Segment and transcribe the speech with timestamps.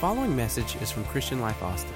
[0.00, 1.94] following message is from Christian Life Austin.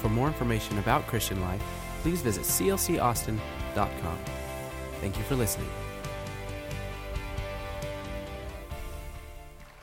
[0.00, 1.62] For more information about Christian Life,
[2.02, 4.18] please visit clcaustin.com.
[5.00, 5.68] Thank you for listening.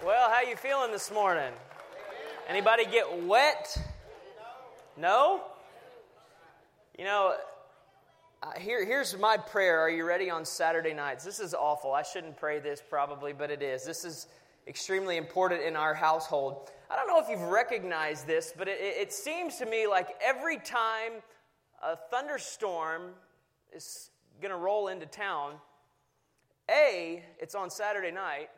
[0.06, 1.52] Well, how you feeling this morning?
[2.48, 3.76] Anybody get wet?
[4.96, 5.42] No?
[6.96, 7.38] You know,
[8.44, 9.80] uh, here, here's my prayer.
[9.80, 11.26] Are you ready on Saturday nights?
[11.26, 11.92] This is awful.
[11.92, 13.84] I shouldn't pray this probably, but it is.
[13.84, 14.28] This is
[14.68, 16.70] extremely important in our household.
[16.90, 20.58] I don't know if you've recognized this, but it, it seems to me like every
[20.58, 21.14] time
[21.84, 23.12] a thunderstorm
[23.74, 24.10] is
[24.42, 25.54] going to roll into town,
[26.72, 28.50] A, it's on Saturday night,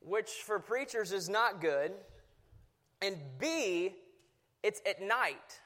[0.00, 1.92] which for preachers is not good,
[3.00, 3.94] and B,
[4.62, 5.60] it's at night,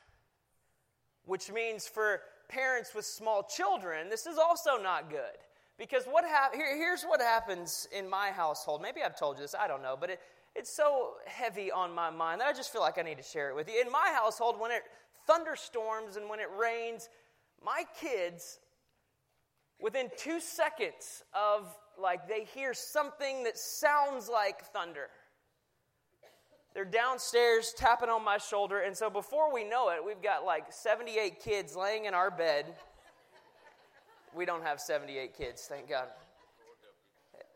[1.24, 5.38] which means for parents with small children, this is also not good.
[5.79, 8.80] Because what hap- Here, here's what happens in my household.
[8.80, 10.21] Maybe I've told you this, I don't know, but it,
[10.56, 13.51] it's so heavy on my mind that I just feel like I need to share
[13.51, 13.80] it with you.
[13.80, 14.82] In my household, when it
[15.26, 17.09] thunderstorms and when it rains,
[17.65, 18.59] my kids,
[19.80, 21.68] within two seconds of
[22.01, 25.09] like they hear something that sounds like thunder,
[26.74, 28.80] they're downstairs tapping on my shoulder.
[28.80, 32.66] And so before we know it, we've got like 78 kids laying in our bed.
[34.35, 36.09] We don't have 78 kids, thank God.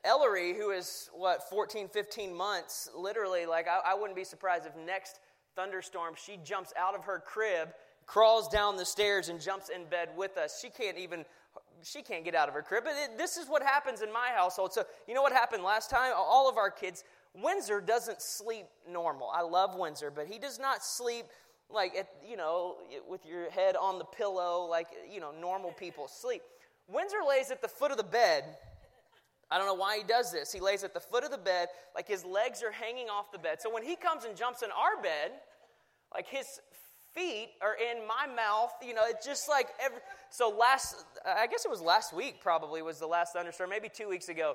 [0.04, 4.74] Ellery, who is what, 14, 15 months, literally, like, I, I wouldn't be surprised if
[4.76, 5.20] next
[5.56, 7.68] thunderstorm she jumps out of her crib,
[8.06, 10.58] crawls down the stairs, and jumps in bed with us.
[10.60, 11.24] She can't even
[11.82, 12.84] she can't get out of her crib.
[12.84, 14.72] But it, this is what happens in my household.
[14.72, 16.12] So, you know what happened last time?
[16.14, 17.04] All of our kids,
[17.34, 19.30] Windsor doesn't sleep normal.
[19.32, 21.26] I love Windsor, but he does not sleep
[21.72, 22.76] like, at, you know,
[23.08, 26.42] with your head on the pillow like, you know, normal people sleep.
[26.88, 28.44] Windsor lays at the foot of the bed.
[29.50, 30.52] I don't know why he does this.
[30.52, 33.38] He lays at the foot of the bed, like his legs are hanging off the
[33.38, 33.60] bed.
[33.60, 35.32] So when he comes and jumps in our bed,
[36.14, 36.60] like his
[37.14, 38.72] feet are in my mouth.
[38.86, 39.98] You know, it's just like every.
[40.30, 42.40] So last, I guess it was last week.
[42.40, 43.70] Probably was the last thunderstorm.
[43.70, 44.54] Maybe two weeks ago.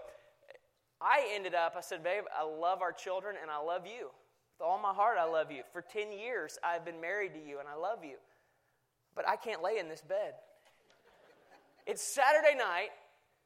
[1.01, 1.75] I ended up.
[1.77, 4.09] I said, "Babe, I love our children and I love you
[4.57, 5.17] with all my heart.
[5.19, 5.63] I love you.
[5.73, 8.15] For ten years, I've been married to you and I love you,
[9.13, 10.33] but I can't lay in this bed.
[11.85, 12.89] It's Saturday night.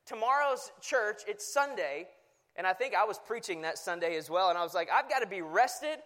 [0.09, 1.22] Tomorrow's church.
[1.28, 2.08] It's Sunday."
[2.56, 4.50] And I think I was preaching that Sunday as well.
[4.50, 6.00] And I was like, I've got to be rested.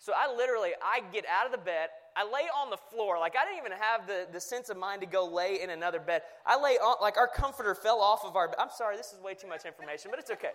[0.00, 1.90] So I literally, I get out of the bed.
[2.16, 3.18] I lay on the floor.
[3.20, 6.00] Like, I didn't even have the, the sense of mind to go lay in another
[6.00, 6.22] bed.
[6.44, 8.56] I lay on, like, our comforter fell off of our bed.
[8.58, 10.50] I'm sorry, this is way too much information, but it's okay.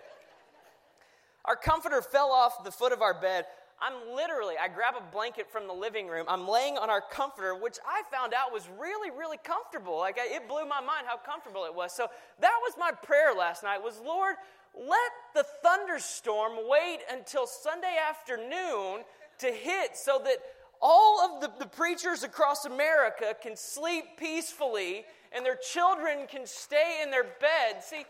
[1.46, 3.46] Our comforter fell off the foot of our bed.
[3.80, 6.24] I'm literally, I grab a blanket from the living room.
[6.28, 9.98] I'm laying on our comforter, which I found out was really, really comfortable.
[9.98, 11.94] Like, it blew my mind how comfortable it was.
[11.94, 12.08] So
[12.40, 14.36] that was my prayer last night was, Lord,
[14.74, 19.04] let the thunderstorm wait until Sunday afternoon
[19.38, 20.36] to hit so that
[20.80, 27.00] all of the, the preachers across America can sleep peacefully and their children can stay
[27.02, 27.82] in their bed.
[27.82, 28.04] See,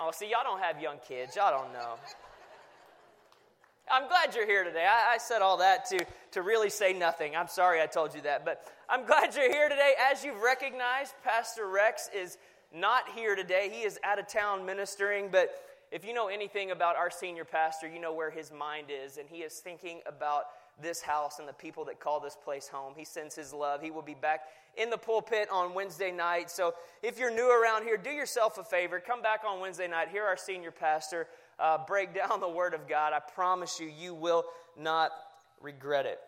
[0.00, 1.36] oh, see, y'all don't have young kids.
[1.36, 1.94] Y'all don't know.
[3.90, 4.86] I'm glad you're here today.
[4.86, 7.34] I, I, said all that to, to really say nothing.
[7.36, 8.44] I'm sorry I told you that.
[8.44, 9.94] But I'm glad you're here today.
[10.10, 12.38] As you've recognized, Pastor Rex is
[12.74, 13.70] not here today.
[13.72, 15.28] He is out of town ministering.
[15.30, 15.50] But
[15.90, 19.16] if you know anything about our senior pastor, you know where his mind is.
[19.16, 20.44] And he is thinking about
[20.80, 22.92] this house and the people that call this place home.
[22.96, 23.80] He sends his love.
[23.82, 24.42] He will be back
[24.76, 26.50] in the pulpit on Wednesday night.
[26.50, 29.00] So if you're new around here, do yourself a favor.
[29.00, 30.08] Come back on Wednesday night.
[30.08, 31.26] Hear our senior pastor
[31.58, 33.12] uh, break down the Word of God.
[33.12, 34.44] I promise you, you will
[34.78, 35.10] not
[35.60, 36.20] regret it.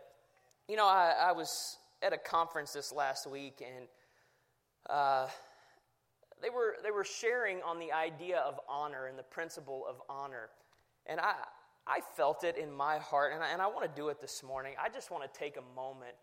[0.68, 3.86] You know, I, I was at a conference this last week and
[4.88, 5.26] uh,
[6.42, 10.48] they, were, they were sharing on the idea of honor and the principle of honor.
[11.06, 11.34] And I,
[11.86, 14.42] I felt it in my heart, and I, and I want to do it this
[14.42, 14.74] morning.
[14.82, 16.14] I just want to take a moment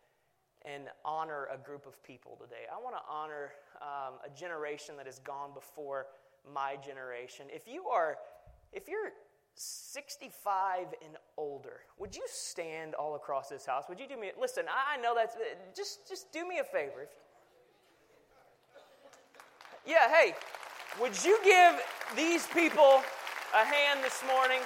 [0.63, 2.65] and honor a group of people today.
[2.73, 3.51] I want to honor
[3.81, 6.07] um, a generation that has gone before
[6.53, 7.47] my generation.
[7.49, 8.17] If you are,
[8.73, 9.11] if you're
[9.55, 13.85] 65 and older, would you stand all across this house?
[13.89, 14.31] Would you do me?
[14.39, 15.35] Listen, I know that's
[15.75, 17.03] just just do me a favor.
[17.03, 17.09] If,
[19.85, 20.35] yeah, hey,
[21.01, 21.81] would you give
[22.15, 23.01] these people
[23.53, 24.59] a hand this morning?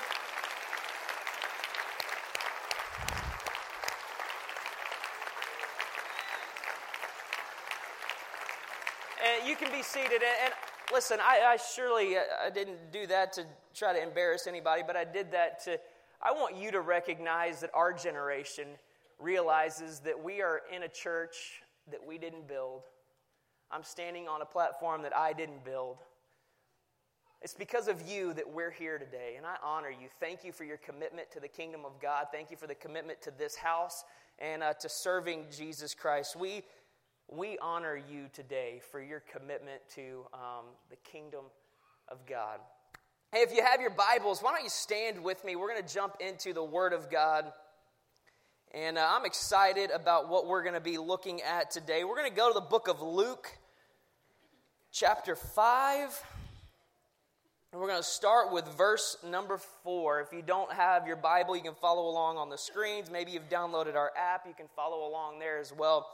[9.24, 10.21] And you can be seated.
[10.24, 10.54] And,
[10.92, 14.96] listen, I, I surely uh, I didn't do that to try to embarrass anybody, but
[14.96, 15.80] I did that to.
[16.22, 18.68] I want you to recognize that our generation
[19.20, 22.82] realizes that we are in a church that we didn't build.
[23.72, 25.98] I'm standing on a platform that I didn't build.
[27.42, 30.08] It's because of you that we're here today, and I honor you.
[30.20, 32.28] Thank you for your commitment to the kingdom of God.
[32.32, 34.04] Thank you for the commitment to this house
[34.38, 36.36] and uh, to serving Jesus Christ.
[36.36, 36.62] We,
[37.31, 41.45] we honor you today for your commitment to um, the kingdom
[42.10, 42.60] of God.
[43.31, 45.56] Hey, if you have your Bibles, why don't you stand with me?
[45.56, 47.45] We're going to jump into the Word of God.
[48.74, 52.04] And uh, I'm excited about what we're going to be looking at today.
[52.04, 53.48] We're going to go to the book of Luke,
[54.92, 56.24] chapter 5.
[57.72, 60.19] And we're going to start with verse number four.
[60.19, 63.10] If you don't have your Bible, you can follow along on the screens.
[63.10, 66.10] Maybe you've downloaded our app, you can follow along there as well.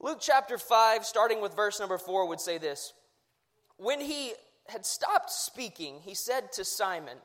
[0.00, 2.92] Luke chapter 5, starting with verse number four, would say this
[3.76, 4.32] When he
[4.68, 7.18] had stopped speaking, he said to Simon,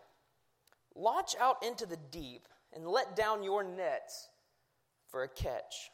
[0.95, 4.29] Launch out into the deep and let down your nets
[5.09, 5.91] for a catch.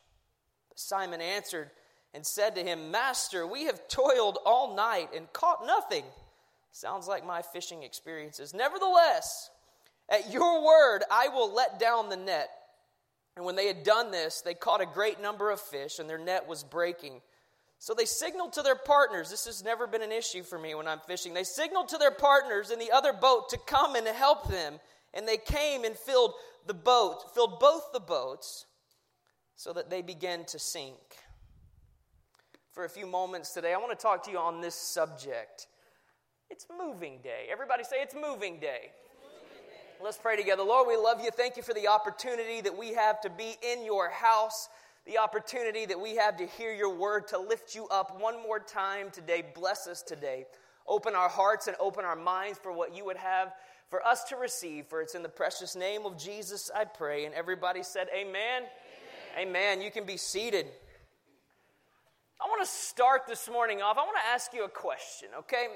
[0.69, 1.71] But Simon answered
[2.13, 6.03] and said to him, Master, we have toiled all night and caught nothing.
[6.71, 8.53] Sounds like my fishing experiences.
[8.53, 9.49] Nevertheless,
[10.09, 12.49] at your word, I will let down the net.
[13.37, 16.17] And when they had done this, they caught a great number of fish, and their
[16.17, 17.21] net was breaking.
[17.77, 19.29] So they signaled to their partners.
[19.29, 21.35] This has never been an issue for me when I'm fishing.
[21.35, 24.79] They signaled to their partners in the other boat to come and help them.
[25.13, 26.33] And they came and filled
[26.65, 28.65] the boat, filled both the boats,
[29.55, 30.97] so that they began to sink.
[32.71, 35.67] For a few moments today, I want to talk to you on this subject
[36.49, 37.47] it's moving day.
[37.51, 38.91] Everybody say it's moving day.
[40.03, 40.63] Let's pray together.
[40.63, 41.31] Lord, we love you.
[41.31, 44.69] Thank you for the opportunity that we have to be in your house,
[45.07, 48.59] the opportunity that we have to hear your word, to lift you up one more
[48.59, 49.43] time today.
[49.55, 50.45] Bless us today.
[50.87, 53.53] Open our hearts and open our minds for what you would have
[53.89, 54.85] for us to receive.
[54.85, 57.25] For it's in the precious name of Jesus I pray.
[57.25, 58.63] And everybody said, Amen.
[59.35, 59.47] Amen.
[59.49, 59.81] Amen.
[59.81, 60.67] You can be seated.
[62.39, 63.97] I want to start this morning off.
[63.97, 65.67] I want to ask you a question, okay?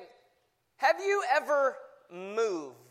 [0.78, 1.76] Have you ever
[2.14, 2.91] moved?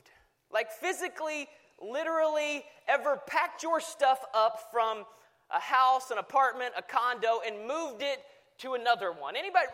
[0.52, 1.48] Like physically,
[1.80, 5.04] literally, ever packed your stuff up from
[5.50, 8.18] a house, an apartment, a condo, and moved it
[8.58, 9.36] to another one?
[9.36, 9.66] Anybody,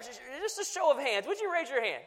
[0.43, 2.03] just a show of hands, would you raise your hand?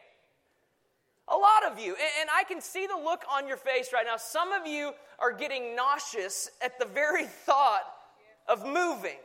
[1.27, 1.95] A lot of you.
[2.19, 4.17] And I can see the look on your face right now.
[4.17, 7.83] Some of you are getting nauseous at the very thought
[8.47, 9.17] of moving.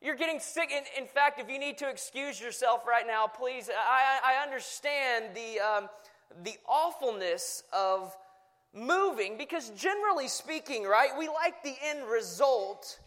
[0.00, 0.70] You're getting sick.
[0.70, 5.34] In, in fact, if you need to excuse yourself right now, please, I, I understand
[5.34, 5.88] the, um,
[6.42, 8.16] the awfulness of
[8.74, 12.98] moving because, generally speaking, right, we like the end result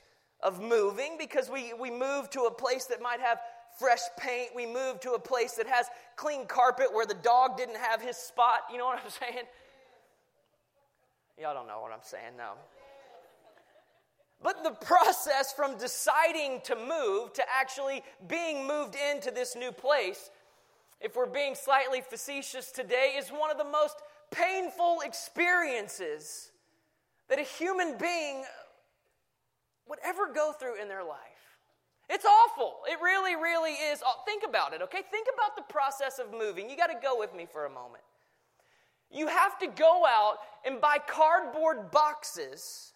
[0.42, 3.40] of moving because we, we move to a place that might have
[3.78, 4.50] fresh paint.
[4.56, 8.18] We move to a place that has clean carpet where the dog didn't have his
[8.18, 8.62] spot.
[8.72, 9.46] You know what I'm saying?
[11.40, 12.54] Y'all don't know what I'm saying, no.
[14.44, 20.32] But the process from deciding to move to actually being moved into this new place,
[21.02, 23.98] if we're being slightly facetious today, is one of the most
[24.32, 26.52] painful experiences
[27.30, 28.44] that a human being
[29.88, 31.18] would ever go through in their life.
[32.10, 32.80] It's awful.
[32.90, 34.02] It really, really is.
[34.26, 35.02] Think about it, okay?
[35.10, 36.70] Think about the process of moving.
[36.70, 38.04] You got to go with me for a moment.
[39.10, 42.92] You have to go out and buy cardboard boxes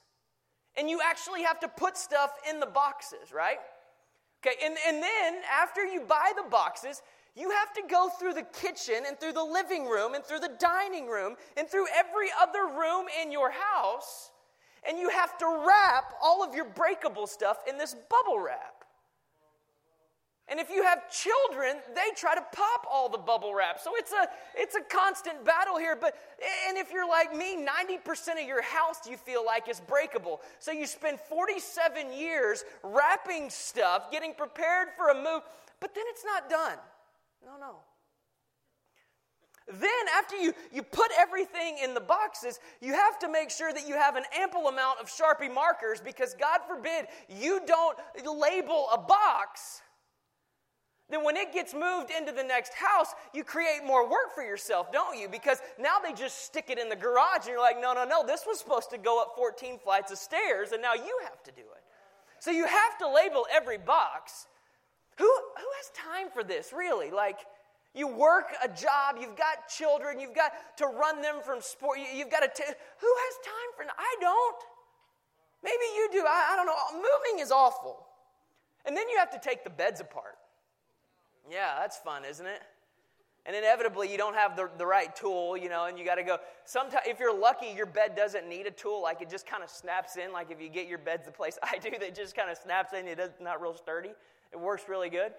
[0.78, 3.60] and you actually have to put stuff in the boxes, right?
[4.46, 7.02] Okay, and, and then after you buy the boxes,
[7.36, 10.52] you have to go through the kitchen and through the living room and through the
[10.58, 14.32] dining room and through every other room in your house,
[14.88, 18.86] and you have to wrap all of your breakable stuff in this bubble wrap.
[20.48, 23.80] And if you have children, they try to pop all the bubble wrap.
[23.80, 25.98] So it's a it's a constant battle here.
[26.00, 26.16] But
[26.70, 30.42] and if you're like me, 90% of your house you feel like is breakable.
[30.60, 35.42] So you spend 47 years wrapping stuff, getting prepared for a move,
[35.80, 36.78] but then it's not done.
[37.46, 37.76] No, no.
[39.68, 43.88] Then, after you, you put everything in the boxes, you have to make sure that
[43.88, 48.98] you have an ample amount of Sharpie markers because, God forbid, you don't label a
[48.98, 49.82] box
[51.10, 54.92] then when it gets moved into the next house, you create more work for yourself,
[54.92, 55.30] don't you?
[55.30, 58.26] Because now they just stick it in the garage and you're like, no, no, no,
[58.26, 61.52] this was supposed to go up 14 flights of stairs and now you have to
[61.52, 61.84] do it.
[62.40, 64.48] So you have to label every box.
[65.18, 67.12] Who, who has time for this, really?
[67.12, 67.40] Like,
[67.94, 72.24] you work a job, you've got children, you've got to run them from sport, you,
[72.24, 72.50] have got to.
[72.54, 73.86] T- who has time for?
[73.98, 74.58] I don't.
[75.64, 76.26] Maybe you do.
[76.28, 76.76] I, I don't know.
[76.94, 78.06] Moving is awful.
[78.86, 80.38] And then you have to take the beds apart.
[81.50, 82.62] Yeah, that's fun, isn't it?
[83.46, 86.24] And inevitably, you don't have the, the right tool, you know, and you got to
[86.24, 86.40] go.
[86.66, 89.04] Sometimes, if you're lucky, your bed doesn't need a tool.
[89.04, 90.34] Like it just kind of snaps in.
[90.34, 92.94] Like if you get your beds the place I do, that just kind of snaps
[92.94, 93.08] in.
[93.08, 94.12] It's not real sturdy.
[94.56, 95.34] It works really good.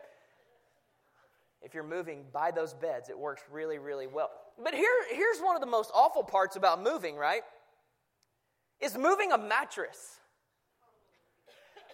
[1.63, 4.31] if you're moving buy those beds, it works really, really well.
[4.63, 7.41] But here, here's one of the most awful parts about moving, right?
[8.79, 10.21] Is moving a mattress.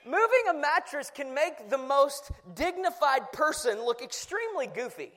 [0.05, 5.13] Moving a mattress can make the most dignified person look extremely goofy.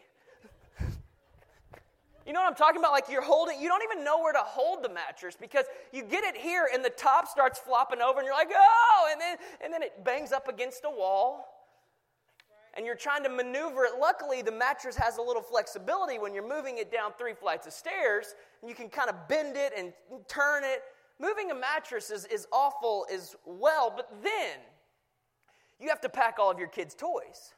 [2.27, 2.91] You know what I'm talking about?
[2.91, 6.23] Like you're holding, you don't even know where to hold the mattress because you get
[6.23, 9.73] it here and the top starts flopping over and you're like, oh, and then, and
[9.73, 11.54] then it bangs up against a wall
[12.75, 13.93] and you're trying to maneuver it.
[13.99, 17.73] Luckily, the mattress has a little flexibility when you're moving it down three flights of
[17.73, 19.93] stairs, and you can kind of bend it and
[20.27, 20.81] turn it.
[21.19, 24.59] Moving a mattress is, is awful as well, but then
[25.79, 27.53] you have to pack all of your kids' toys.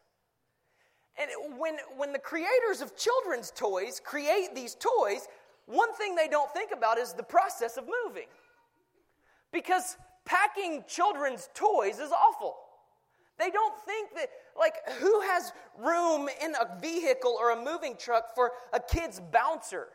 [1.19, 5.27] And when, when the creators of children's toys create these toys,
[5.65, 8.27] one thing they don't think about is the process of moving.
[9.51, 12.55] Because packing children's toys is awful.
[13.39, 18.33] They don't think that, like, who has room in a vehicle or a moving truck
[18.33, 19.89] for a kid's bouncer?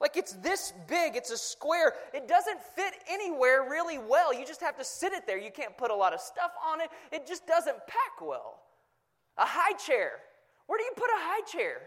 [0.00, 1.94] Like, it's this big, it's a square.
[2.12, 4.34] It doesn't fit anywhere really well.
[4.34, 5.38] You just have to sit it there.
[5.38, 8.60] You can't put a lot of stuff on it, it just doesn't pack well.
[9.38, 10.12] A high chair.
[10.66, 11.82] Where do you put a high chair?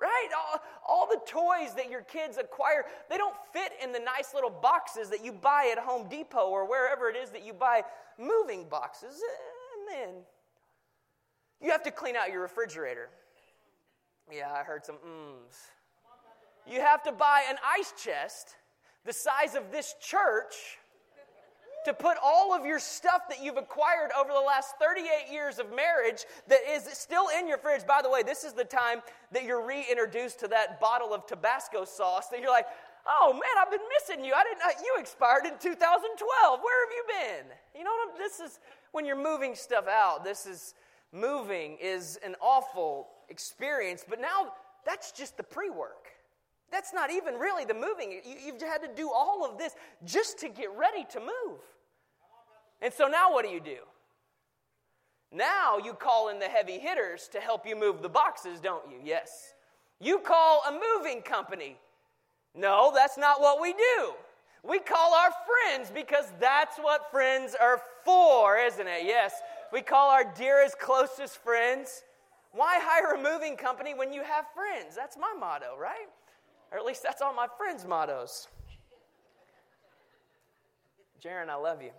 [0.00, 0.28] Right?
[0.36, 4.50] All, all, the toys that your kids acquire, they don't fit in the nice little
[4.50, 7.82] boxes that you buy at Home Depot or wherever it is that you buy
[8.16, 9.57] moving boxes eh,
[9.90, 10.14] then
[11.60, 13.08] you have to clean out your refrigerator.
[14.30, 16.72] Yeah, I heard some mms.
[16.72, 18.56] You have to buy an ice chest
[19.04, 20.78] the size of this church
[21.84, 25.74] to put all of your stuff that you've acquired over the last 38 years of
[25.74, 27.86] marriage that is still in your fridge.
[27.86, 29.00] By the way, this is the time
[29.32, 32.66] that you're reintroduced to that bottle of Tabasco sauce that you're like,
[33.06, 34.34] oh man, I've been missing you.
[34.34, 36.60] I didn't know you expired in 2012.
[36.60, 37.46] Where have you been?
[37.78, 38.12] You know what?
[38.12, 38.58] I'm, this is
[38.92, 40.74] when you're moving stuff out, this is
[41.12, 44.52] moving is an awful experience, but now
[44.84, 46.08] that's just the pre work.
[46.70, 48.12] That's not even really the moving.
[48.12, 51.60] You, have had to do all of this just to get ready to move.
[52.82, 53.78] And so now what do you do?
[55.32, 58.98] Now you call in the heavy hitters to help you move the boxes, don't you?
[59.02, 59.54] Yes.
[60.00, 61.76] You call a moving company.
[62.54, 64.12] No, that's not what we do.
[64.68, 69.04] We call our friends because that's what friends are for, isn't it?
[69.04, 69.32] Yes.
[69.72, 72.02] We call our dearest, closest friends.
[72.52, 74.94] Why hire a moving company when you have friends?
[74.94, 76.08] That's my motto, right?
[76.70, 78.48] Or at least that's all my friends' mottos.
[81.24, 81.90] Jaron, I love you.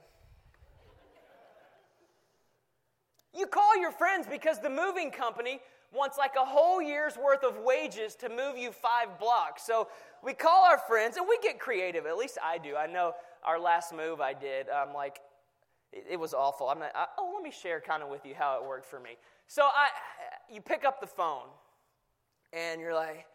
[3.35, 5.59] You call your friends because the moving company
[5.91, 9.63] wants like a whole year's worth of wages to move you five blocks.
[9.63, 9.87] So
[10.23, 12.05] we call our friends and we get creative.
[12.05, 12.75] At least I do.
[12.75, 15.19] I know our last move I did, I'm like,
[15.91, 16.69] it, it, was awful.
[16.69, 18.99] I'm not, I, oh, let me share kind of with you how it worked for
[18.99, 19.11] me.
[19.47, 19.87] So I,
[20.53, 21.47] you pick up the phone
[22.53, 23.25] and you're like,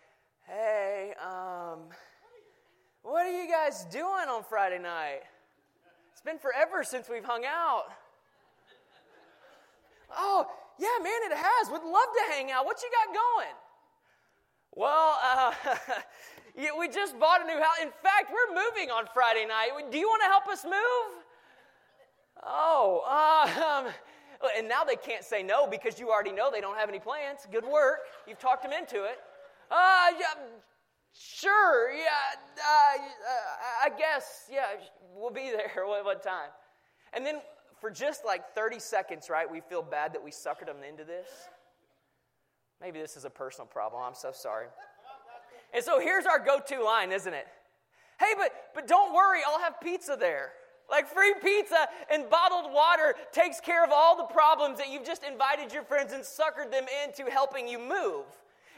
[0.46, 1.80] hey, um,
[3.02, 5.22] what are you guys doing on Friday night?
[6.12, 7.84] It's been forever since we've hung out.
[10.16, 10.46] Oh,
[10.78, 11.70] yeah, man, it has.
[11.70, 12.64] Would love to hang out.
[12.64, 13.54] What you got going?
[14.76, 15.52] Well, uh,
[16.78, 17.78] we just bought a new house.
[17.82, 19.70] In fact, we're moving on Friday night.
[19.90, 21.24] Do you want to help us move?
[22.42, 23.92] Oh, um,
[24.56, 27.46] and now they can't say no because you already know they don't have any plans.
[27.50, 28.00] Good work.
[28.26, 29.18] You've talked them into it.
[29.70, 30.34] Uh, yeah,
[31.14, 32.04] sure, yeah,
[32.58, 34.66] uh, uh, I guess, yeah,
[35.16, 35.72] we'll be there.
[35.86, 36.50] what time?
[37.12, 37.40] And then
[37.80, 41.28] for just like 30 seconds, right, we feel bad that we suckered them into this.
[42.80, 44.02] Maybe this is a personal problem.
[44.04, 44.66] I'm so sorry.
[45.72, 47.46] And so here's our go to line, isn't it?
[48.20, 50.52] Hey, but, but don't worry, I'll have pizza there.
[50.90, 55.24] Like free pizza and bottled water takes care of all the problems that you've just
[55.24, 58.24] invited your friends and suckered them into helping you move.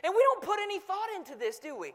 [0.04, 1.92] And we don't put any thought into this, do we?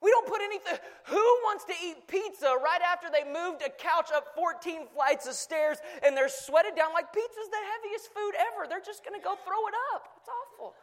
[0.00, 0.76] We don't put anything.
[1.06, 5.34] Who wants to eat pizza right after they moved a couch up 14 flights of
[5.34, 8.66] stairs and they're sweated down like pizza's the heaviest food ever?
[8.66, 10.08] They're just going to go throw it up.
[10.16, 10.74] It's awful.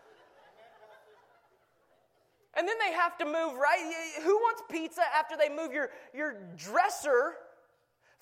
[2.56, 3.82] And then they have to move, right?
[4.24, 7.34] Who wants pizza after they move your, your dresser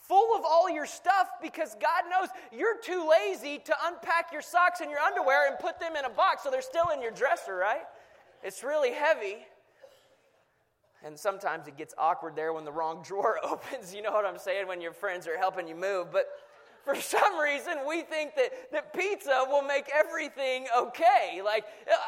[0.07, 4.81] full of all your stuff because God knows you're too lazy to unpack your socks
[4.81, 7.55] and your underwear and put them in a box so they're still in your dresser,
[7.55, 7.83] right?
[8.43, 9.37] It's really heavy.
[11.03, 13.93] And sometimes it gets awkward there when the wrong drawer opens.
[13.93, 14.67] You know what I'm saying?
[14.67, 16.11] When your friends are helping you move.
[16.11, 16.27] But
[16.83, 21.41] for some reason, we think that, that pizza will make everything okay.
[21.43, 21.65] Like,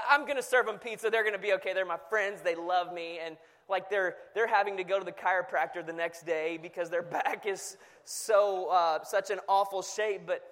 [0.10, 1.10] I'm going to serve them pizza.
[1.10, 1.74] They're going to be okay.
[1.74, 2.42] They're my friends.
[2.42, 3.20] They love me.
[3.24, 3.38] And
[3.70, 7.46] like they're, they're having to go to the chiropractor the next day because their back
[7.46, 10.22] is so, uh, such an awful shape.
[10.26, 10.44] But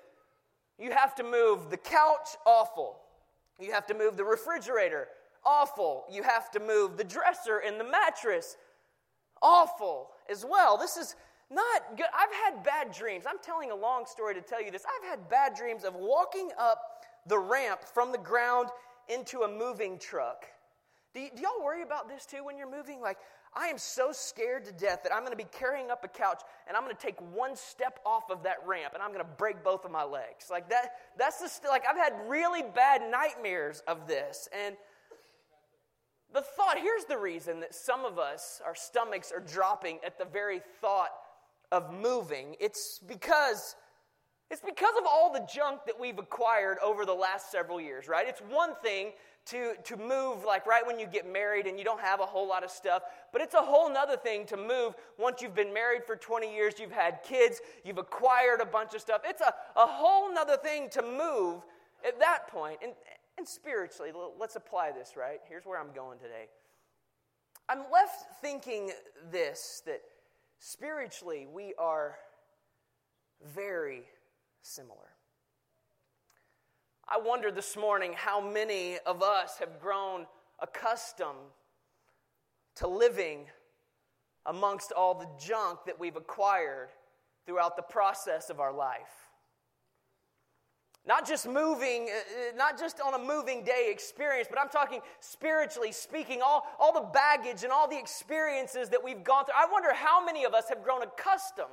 [0.78, 2.98] you have to move the couch, awful.
[3.60, 5.08] You have to move the refrigerator,
[5.46, 6.06] awful.
[6.12, 8.58] You have to move the dresser and the mattress.
[9.42, 10.78] Awful as well.
[10.78, 11.16] This is
[11.52, 12.08] not good.
[12.14, 13.26] I've had bad dreams.
[13.28, 14.84] I'm telling a long story to tell you this.
[14.86, 16.80] I've had bad dreams of walking up
[17.28, 18.70] the ramp from the ground
[19.08, 20.46] into a moving truck.
[21.14, 23.02] Do, y- do y'all worry about this too when you're moving?
[23.02, 23.18] Like,
[23.56, 26.42] I am so scared to death that I'm going to be carrying up a couch
[26.68, 29.32] and I'm going to take one step off of that ramp and I'm going to
[29.38, 30.48] break both of my legs.
[30.52, 34.50] Like that that's just like I've had really bad nightmares of this.
[34.52, 34.76] And
[36.36, 40.26] the thought, here's the reason that some of us our stomachs are dropping at the
[40.26, 41.12] very thought
[41.72, 42.56] of moving.
[42.60, 43.76] It's because
[44.52, 48.28] it's because of all the junk that we've acquired over the last several years, right?
[48.28, 49.14] It's one thing
[49.46, 52.48] to, to move like right when you get married and you don't have a whole
[52.48, 56.04] lot of stuff, but it's a whole nother thing to move once you've been married
[56.06, 59.22] for 20 years, you've had kids, you've acquired a bunch of stuff.
[59.26, 61.64] It's a, a whole nother thing to move
[62.06, 62.80] at that point.
[62.84, 62.92] And,
[63.38, 65.40] and spiritually, let's apply this, right?
[65.48, 66.48] Here's where I'm going today.
[67.68, 68.92] I'm left thinking
[69.32, 70.02] this that
[70.60, 72.16] spiritually we are
[73.54, 74.04] very
[74.62, 75.16] similar.
[77.08, 80.26] I wonder this morning how many of us have grown
[80.60, 81.52] accustomed
[82.76, 83.46] to living
[84.46, 86.90] amongst all the junk that we've acquired
[87.46, 89.30] throughout the process of our life.
[91.08, 95.02] Not just moving, uh, uh, not just on a moving day experience, but I'm talking
[95.20, 99.54] spiritually speaking, all, all the baggage and all the experiences that we've gone through.
[99.56, 101.70] I wonder how many of us have grown accustomed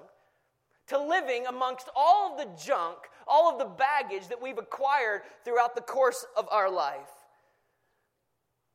[0.88, 5.74] to living amongst all of the junk, all of the baggage that we've acquired throughout
[5.74, 7.08] the course of our life.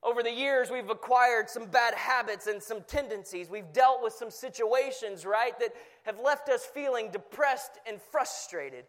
[0.02, 3.50] Over the years, we've acquired some bad habits and some tendencies.
[3.50, 5.74] We've dealt with some situations, right, that
[6.04, 8.86] have left us feeling depressed and frustrated.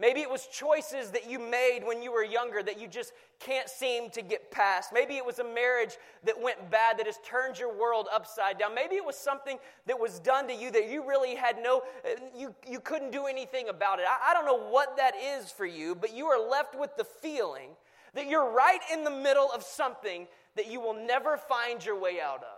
[0.00, 3.68] Maybe it was choices that you made when you were younger that you just can't
[3.68, 4.92] seem to get past.
[4.92, 8.74] Maybe it was a marriage that went bad that has turned your world upside down.
[8.74, 11.82] Maybe it was something that was done to you that you really had no,
[12.36, 14.06] you, you couldn't do anything about it.
[14.08, 17.04] I, I don't know what that is for you, but you are left with the
[17.04, 17.70] feeling
[18.14, 22.20] that you're right in the middle of something that you will never find your way
[22.20, 22.53] out of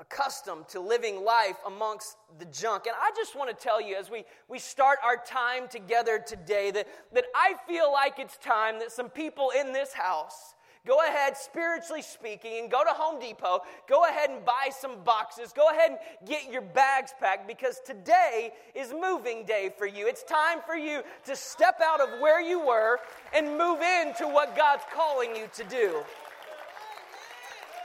[0.00, 2.86] accustomed to living life amongst the junk.
[2.86, 6.70] And I just want to tell you as we, we start our time together today
[6.70, 10.54] that, that I feel like it's time that some people in this house
[10.86, 15.52] go ahead, spiritually speaking, and go to Home Depot, go ahead and buy some boxes,
[15.52, 20.08] go ahead and get your bags packed because today is moving day for you.
[20.08, 22.98] It's time for you to step out of where you were
[23.34, 26.02] and move into what God's calling you to do.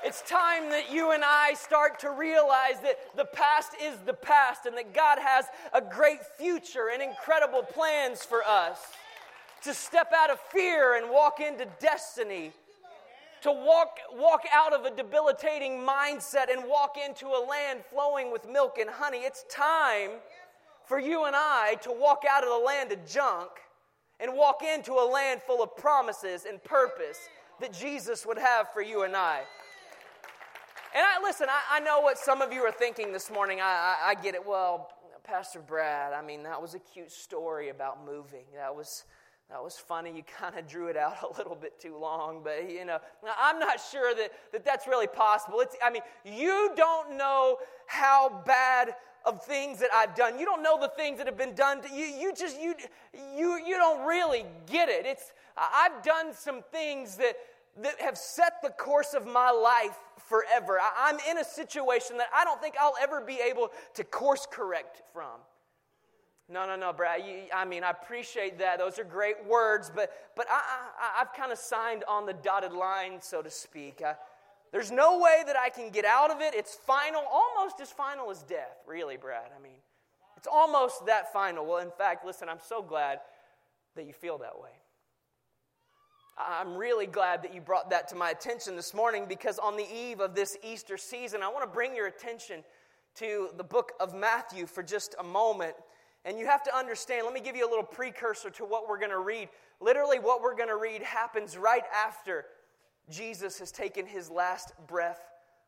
[0.05, 4.67] It's time that you and I start to realize that the past is the past
[4.67, 8.77] and that God has a great future and incredible plans for us.
[9.63, 12.51] To step out of fear and walk into destiny.
[13.41, 18.47] To walk, walk out of a debilitating mindset and walk into a land flowing with
[18.47, 19.21] milk and honey.
[19.21, 20.11] It's time
[20.85, 23.49] for you and I to walk out of the land of junk
[24.19, 27.17] and walk into a land full of promises and purpose
[27.59, 29.41] that Jesus would have for you and I.
[30.95, 33.59] And I listen, I, I know what some of you are thinking this morning.
[33.59, 34.47] I, I, I get it.
[34.47, 34.89] Well,
[35.25, 38.45] Pastor Brad, I mean, that was a cute story about moving.
[38.55, 39.03] That was
[39.49, 40.15] that was funny.
[40.15, 42.99] You kind of drew it out a little bit too long, but you know,
[43.37, 45.59] I'm not sure that, that that's really possible.
[45.59, 50.39] It's, I mean, you don't know how bad of things that I've done.
[50.39, 52.05] You don't know the things that have been done to you.
[52.05, 52.73] You just you
[53.13, 55.05] you you don't really get it.
[55.05, 57.35] It's I've done some things that
[57.81, 60.79] that have set the course of my life forever.
[60.79, 64.47] I, am in a situation that I don't think I'll ever be able to course
[64.49, 65.39] correct from.
[66.47, 67.25] No, no, no, Brad.
[67.25, 68.77] You, I mean, I appreciate that.
[68.77, 73.19] Those are great words, but, but I, have kind of signed on the dotted line,
[73.19, 74.01] so to speak.
[74.05, 74.15] I,
[74.71, 76.53] there's no way that I can get out of it.
[76.53, 79.49] It's final, almost as final as death, really, Brad.
[79.57, 79.77] I mean,
[80.37, 81.65] it's almost that final.
[81.65, 83.19] Well, in fact, listen, I'm so glad
[83.95, 84.69] that you feel that way.
[86.37, 89.87] I'm really glad that you brought that to my attention this morning because on the
[89.89, 92.63] eve of this Easter season, I want to bring your attention
[93.15, 95.75] to the book of Matthew for just a moment.
[96.25, 98.99] And you have to understand, let me give you a little precursor to what we're
[98.99, 99.47] going to read.
[99.79, 102.45] Literally, what we're going to read happens right after
[103.09, 105.21] Jesus has taken his last breath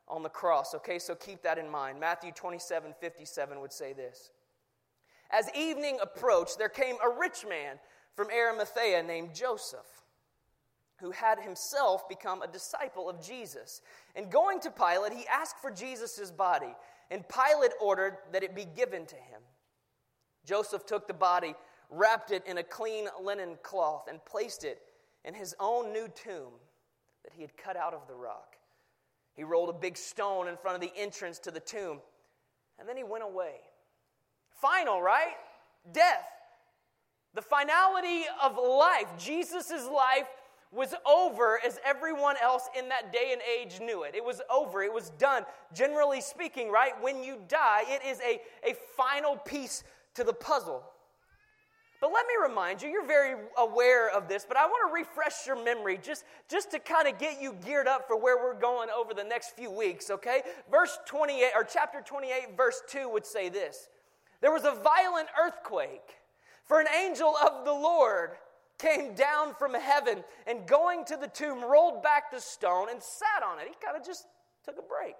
[0.10, 0.73] on the cross.
[0.75, 1.97] Okay, so keep that in mind.
[1.97, 4.32] Matthew 27 57 would say this
[5.32, 7.77] As evening approached, there came a rich man
[8.15, 10.01] from Arimathea named Joseph
[11.00, 13.82] who had himself become a disciple of Jesus.
[14.16, 16.76] And going to Pilate, he asked for Jesus' body,
[17.12, 19.42] and Pilate ordered that it be given to him.
[20.46, 21.56] Joseph took the body,
[21.90, 24.82] wrapped it in a clean linen cloth, and placed it
[25.24, 26.54] in his own new tomb
[27.24, 28.56] that he had cut out of the rock.
[29.36, 32.00] He rolled a big stone in front of the entrance to the tomb,
[32.80, 33.56] and then he went away.
[34.50, 35.36] Final, right?
[35.92, 36.26] Death.
[37.36, 39.08] The finality of life.
[39.20, 40.28] Jesus' life
[40.71, 44.15] was over as everyone else in that day and age knew it.
[44.15, 45.43] It was over, it was done.
[45.73, 46.91] Generally speaking, right?
[47.01, 49.84] When you die, it is a, a final piece
[50.15, 50.84] to the puzzle.
[51.99, 55.47] But let me remind you, you're very aware of this, but I want to refresh
[55.47, 58.89] your memory just, just to kind of get you geared up for where we're going
[58.95, 60.43] over the next few weeks, okay?
[60.69, 63.89] Verse 28, or chapter 28, verse 2 would say this
[64.41, 66.17] There was a violent earthquake,
[66.65, 68.32] for an angel of the Lord
[68.78, 73.44] came down from heaven and going to the tomb, rolled back the stone and sat
[73.44, 73.68] on it.
[73.68, 74.28] He kind of just
[74.63, 75.16] took a break.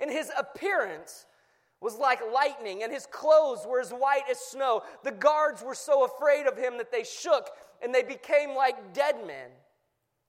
[0.00, 1.26] And his appearance,
[1.82, 4.82] was like lightning, and his clothes were as white as snow.
[5.02, 7.50] The guards were so afraid of him that they shook
[7.82, 9.50] and they became like dead men.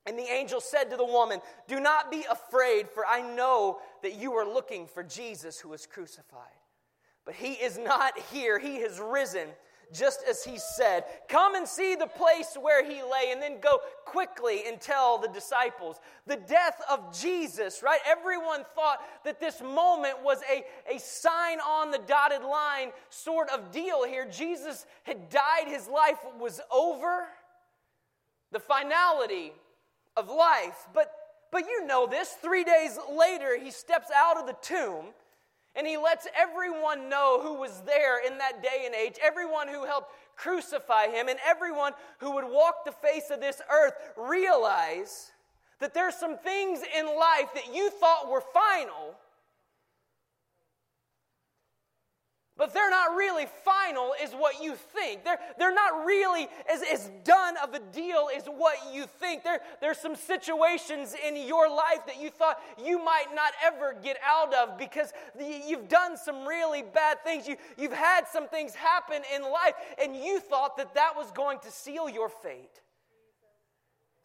[0.06, 4.20] And the angel said to the woman, Do not be afraid, for I know that
[4.20, 6.42] you are looking for Jesus who was crucified.
[7.24, 9.48] But he is not here, he has risen
[9.93, 11.03] just as he said.
[11.29, 15.27] Come and see the place where he lay, and then go quickly and tell the
[15.29, 15.97] disciples.
[16.27, 17.99] The death of Jesus, right?
[18.08, 23.71] Everyone thought that this moment was a, a sign on the dotted line sort of
[23.71, 24.27] deal here.
[24.29, 27.27] Jesus had died, his life was over.
[28.51, 29.53] The finality
[30.15, 30.88] of life.
[30.93, 31.12] But
[31.53, 35.13] but you know this, three days later, he steps out of the tomb
[35.76, 39.86] and he lets everyone know who was there in that day and age, everyone who
[39.86, 45.32] helped crucify him, and everyone who would walk the face of this earth realize
[45.80, 49.16] that there's some things in life that you thought were final
[52.63, 55.26] But they're not really final, is what you think.
[55.26, 59.43] They're, they're not really as, as done of a deal is what you think.
[59.43, 64.15] There, there's some situations in your life that you thought you might not ever get
[64.26, 67.49] out of because you've done some really bad things.
[67.49, 71.60] You, you've had some things happen in life, and you thought that that was going
[71.63, 72.80] to seal your fate.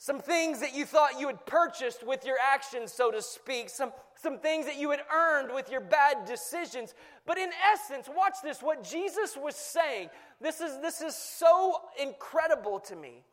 [0.00, 3.68] Some things that you thought you had purchased with your actions, so to speak.
[3.68, 6.94] Some, some things that you had earned with your bad decisions.
[7.26, 10.10] But in essence, watch this what Jesus was saying.
[10.40, 13.24] This is, this is so incredible to me.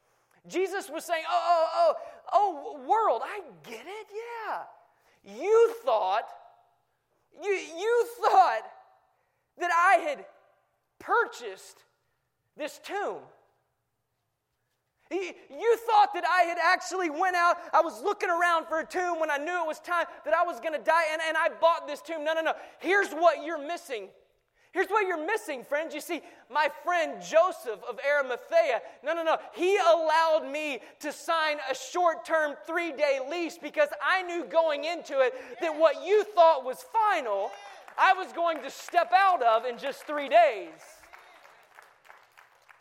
[0.47, 1.93] Jesus was saying, Oh, oh,
[2.33, 4.07] oh, oh, world, I get it.
[4.11, 5.37] Yeah.
[5.37, 6.27] You thought,
[7.43, 8.61] you, you thought
[9.59, 10.25] that I had
[10.97, 11.83] purchased
[12.57, 13.19] this tomb.
[15.11, 19.19] You thought that I had actually went out, I was looking around for a tomb
[19.19, 21.49] when I knew it was time that I was going to die, and, and I
[21.61, 22.23] bought this tomb.
[22.23, 22.53] No, no, no.
[22.79, 24.09] Here's what you're missing.
[24.75, 25.95] Here's what you're missing, friends.
[25.95, 29.37] You see, my friend Joseph of Arimathea, no, no, no.
[29.53, 34.83] He allowed me to sign a short term three day lease because I knew going
[34.83, 37.51] into it that what you thought was final,
[37.97, 40.71] I was going to step out of in just three days.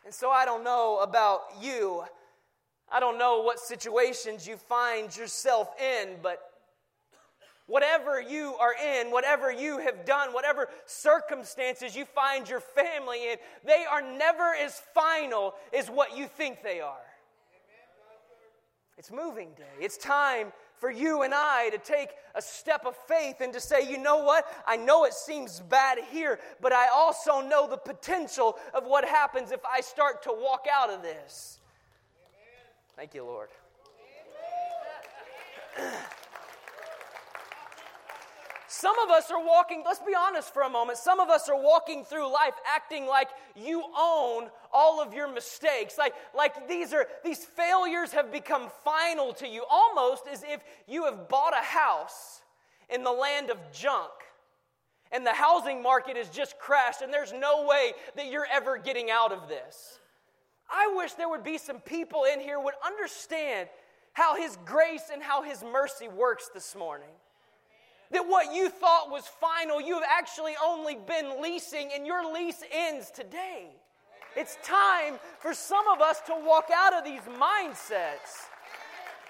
[0.05, 2.05] And so I don't know about you.
[2.93, 6.39] I don't know what situations you find yourself in, but
[7.67, 13.37] whatever you are in, whatever you have done, whatever circumstances you find your family in,
[13.65, 16.97] they are never as final as what you think they are.
[18.99, 19.65] It's moving day.
[19.81, 23.89] It's time for you and I to take a step of faith and to say,
[23.89, 24.45] you know what?
[24.67, 29.53] I know it seems bad here, but I also know the potential of what happens
[29.53, 31.61] if I start to walk out of this.
[32.19, 32.67] Amen.
[32.97, 33.49] Thank you, Lord.
[38.85, 41.57] Some of us are walking, let's be honest for a moment, some of us are
[41.57, 45.97] walking through life acting like you own all of your mistakes.
[45.97, 51.05] Like, like these are these failures have become final to you, almost as if you
[51.05, 52.43] have bought a house
[52.91, 54.11] in the land of junk.
[55.13, 59.11] And the housing market has just crashed, and there's no way that you're ever getting
[59.11, 60.01] out of this.
[60.69, 63.69] I wish there would be some people in here would understand
[64.13, 67.11] how his grace and how his mercy works this morning
[68.15, 73.11] that what you thought was final, you've actually only been leasing, and your lease ends
[73.11, 73.69] today.
[74.37, 78.49] It's time for some of us to walk out of these mindsets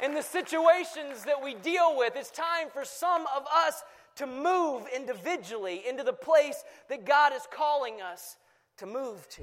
[0.02, 2.14] and the situations that we deal with.
[2.16, 3.82] It's time for some of us
[4.16, 8.36] to move individually into the place that God is calling us
[8.78, 9.42] to move to.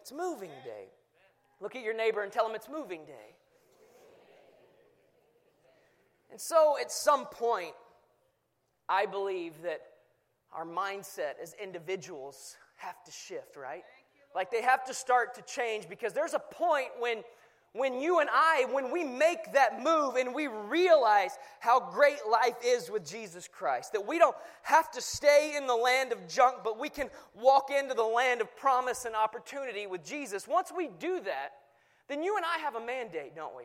[0.00, 0.86] It's moving day.
[1.60, 3.34] Look at your neighbor and tell him it's moving day.
[6.30, 7.74] And so, at some point,
[8.88, 9.80] I believe that
[10.52, 13.82] our mindset as individuals have to shift, right?
[14.34, 17.22] Like they have to start to change because there's a point when
[17.72, 22.56] when you and I, when we make that move and we realize how great life
[22.64, 26.58] is with Jesus Christ, that we don't have to stay in the land of junk,
[26.64, 27.08] but we can
[27.40, 30.48] walk into the land of promise and opportunity with Jesus.
[30.48, 31.52] Once we do that,
[32.08, 33.64] then you and I have a mandate, don't we?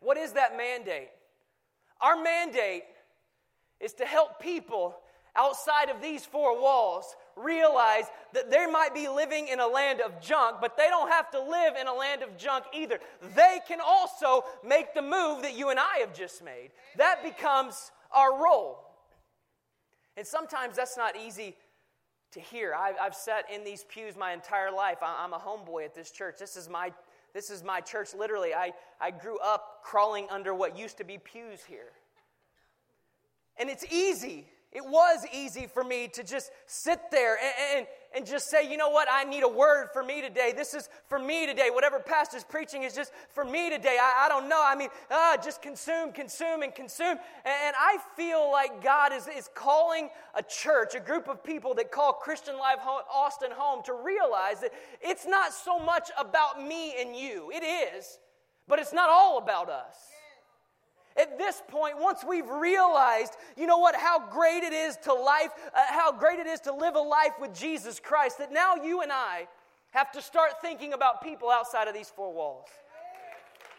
[0.00, 1.08] What is that mandate?
[2.02, 2.84] Our mandate
[3.80, 4.94] is to help people
[5.36, 10.20] outside of these four walls realize that they might be living in a land of
[10.20, 12.98] junk, but they don't have to live in a land of junk either.
[13.34, 16.70] They can also make the move that you and I have just made.
[16.96, 18.78] That becomes our role.
[20.16, 21.56] And sometimes that's not easy
[22.32, 22.74] to hear.
[22.74, 24.98] I've, I've sat in these pews my entire life.
[25.02, 26.36] I'm a homeboy at this church.
[26.38, 26.92] This is my,
[27.32, 28.54] this is my church, literally.
[28.54, 31.92] I, I grew up crawling under what used to be pews here.
[33.56, 38.26] And it's easy it was easy for me to just sit there and, and, and,
[38.26, 40.52] just say, you know what, I need a word for me today.
[40.54, 41.68] This is for me today.
[41.72, 43.98] Whatever pastor's preaching is just for me today.
[44.00, 44.60] I, I don't know.
[44.60, 47.18] I mean, uh, just consume, consume, and consume.
[47.44, 51.72] And, and I feel like God is, is calling a church, a group of people
[51.74, 57.00] that call Christian Life Austin home to realize that it's not so much about me
[57.00, 57.52] and you.
[57.54, 58.18] It is,
[58.66, 60.13] but it's not all about us.
[61.16, 65.50] At this point, once we've realized, you know what, how great it is to life,
[65.72, 69.00] uh, how great it is to live a life with Jesus Christ, that now you
[69.00, 69.46] and I
[69.92, 72.66] have to start thinking about people outside of these four walls.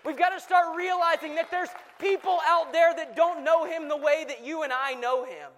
[0.06, 1.70] We've got to start realizing that there's
[2.00, 5.52] people out there that don't know Him the way that you and I know Him.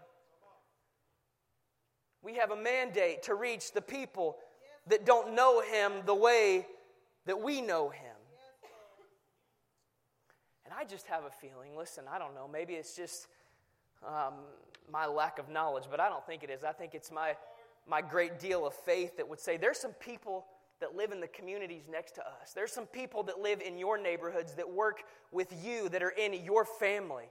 [2.23, 4.37] We have a mandate to reach the people
[4.87, 6.65] that don't know Him the way
[7.25, 8.06] that we know Him.
[10.77, 13.27] I just have a feeling, listen, I don't know, maybe it's just
[14.05, 14.33] um,
[14.91, 16.63] my lack of knowledge, but I don't think it is.
[16.63, 17.35] I think it's my,
[17.89, 20.45] my great deal of faith that would say there's some people
[20.79, 22.53] that live in the communities next to us.
[22.53, 26.45] There's some people that live in your neighborhoods that work with you, that are in
[26.45, 27.25] your family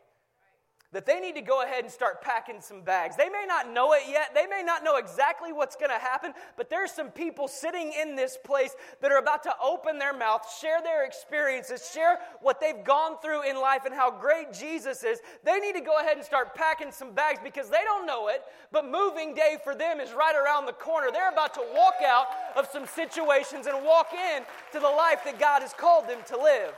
[0.97, 3.17] that they need to go ahead and start packing some bags.
[3.17, 6.33] They may not know it yet, they may not know exactly what's going to happen,
[6.57, 10.51] but there's some people sitting in this place that are about to open their mouth,
[10.59, 15.19] share their experiences, share what they've gone through in life and how great Jesus is.
[15.45, 18.43] They need to go ahead and start packing some bags because they don't know it,
[18.73, 21.09] but moving day for them is right around the corner.
[21.13, 25.39] They're about to walk out of some situations and walk in to the life that
[25.39, 26.73] God has called them to live.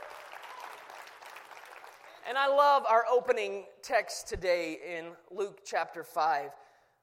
[2.29, 6.51] And I love our opening text today in Luke chapter 5.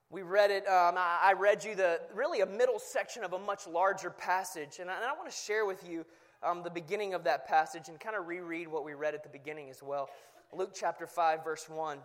[0.09, 3.67] We read it, um, I, read you the really a middle section of a much
[3.67, 4.79] larger passage.
[4.81, 6.07] And I, I want to share with you
[6.45, 9.29] um, the beginning of that passage and kind of reread what we read at the
[9.29, 10.11] beginning as well.
[10.53, 11.99] Luke chapter 5, verse 1.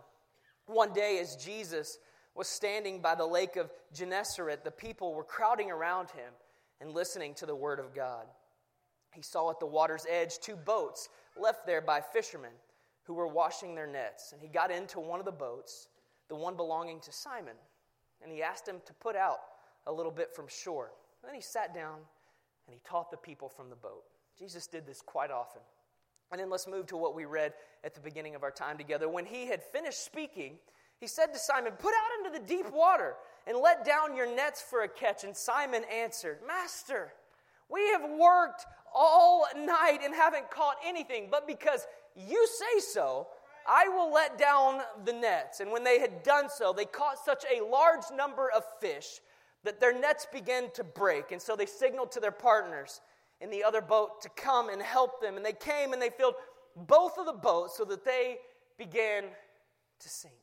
[0.65, 1.99] One day, as Jesus
[2.33, 6.33] was standing by the lake of Gennesaret, the people were crowding around him
[6.81, 8.25] and listening to the word of God.
[9.13, 11.07] He saw at the water's edge two boats
[11.39, 12.53] left there by fishermen
[13.03, 14.31] who were washing their nets.
[14.31, 15.89] And he got into one of the boats,
[16.29, 17.55] the one belonging to Simon,
[18.21, 19.39] and he asked him to put out
[19.87, 20.91] a little bit from shore.
[21.21, 21.97] And then he sat down
[22.67, 24.03] and he taught the people from the boat.
[24.37, 25.61] Jesus did this quite often.
[26.31, 29.09] And then let's move to what we read at the beginning of our time together.
[29.09, 30.59] When he had finished speaking,
[30.99, 34.61] he said to Simon, Put out into the deep water and let down your nets
[34.61, 35.23] for a catch.
[35.23, 37.11] And Simon answered, Master,
[37.69, 43.27] we have worked all night and haven't caught anything, but because you say so,
[43.67, 45.59] I will let down the nets.
[45.59, 49.21] And when they had done so, they caught such a large number of fish
[49.63, 51.31] that their nets began to break.
[51.31, 53.01] And so they signaled to their partners
[53.39, 55.37] in the other boat to come and help them.
[55.37, 56.35] And they came and they filled
[56.75, 58.37] both of the boats so that they
[58.77, 59.23] began
[59.99, 60.33] to sink.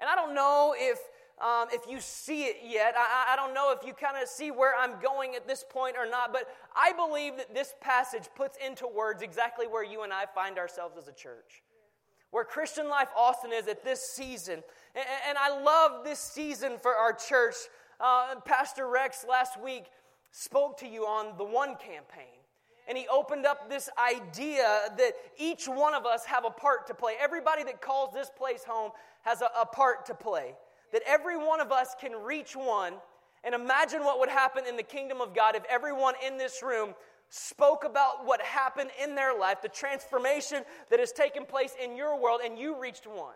[0.00, 0.98] And I don't know if
[1.40, 2.94] um, if you see it yet.
[2.96, 5.96] I, I don't know if you kind of see where I'm going at this point
[5.98, 10.12] or not, but I believe that this passage puts into words exactly where you and
[10.12, 11.62] I find ourselves as a church.
[12.30, 14.62] Where Christian Life Austin is at this season.
[14.94, 17.54] And, and I love this season for our church.
[18.00, 19.84] Uh, Pastor Rex last week
[20.30, 22.38] spoke to you on the One campaign
[22.88, 26.94] and he opened up this idea that each one of us have a part to
[26.94, 27.12] play.
[27.20, 30.54] Everybody that calls this place home has a, a, part to play
[30.92, 32.94] that every one of us can reach one.
[33.44, 36.94] And imagine what would happen in the kingdom of God if everyone in this room
[37.30, 42.20] spoke about what happened in their life, the transformation that has taken place in your
[42.20, 43.34] world, and you reached one.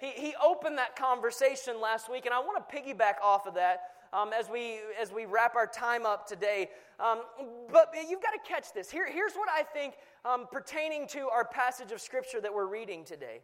[0.00, 3.80] He, he opened that conversation last week, and I want to piggyback off of that
[4.12, 6.70] um, as, we, as we wrap our time up today.
[6.98, 7.22] Um,
[7.70, 8.90] but you've got to catch this.
[8.90, 13.04] Here, here's what I think um, pertaining to our passage of Scripture that we're reading
[13.04, 13.40] today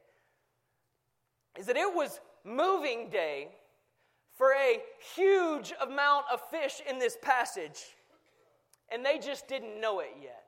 [1.59, 3.49] is that it was moving day
[4.37, 4.81] for a
[5.15, 7.85] huge amount of fish in this passage,
[8.91, 10.45] and they just didn't know it yet.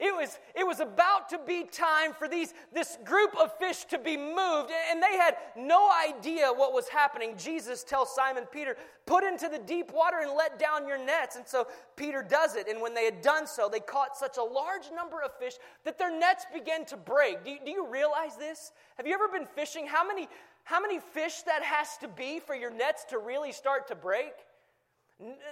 [0.00, 3.98] It was, it was about to be time for these, this group of fish to
[3.98, 7.34] be moved, and they had no idea what was happening.
[7.36, 8.76] Jesus tells Simon Peter,
[9.10, 11.34] Put into the deep water and let down your nets.
[11.34, 12.68] And so Peter does it.
[12.68, 15.98] And when they had done so, they caught such a large number of fish that
[15.98, 17.44] their nets began to break.
[17.44, 18.70] Do you, do you realize this?
[18.98, 19.84] Have you ever been fishing?
[19.84, 20.28] How many,
[20.64, 24.32] how many fish that has to be for your nets to really start to break?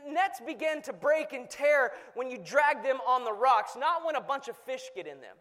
[0.06, 4.16] Nets begin to break and tear when you drag them on the rocks, not when
[4.16, 5.36] a bunch of fish get in them.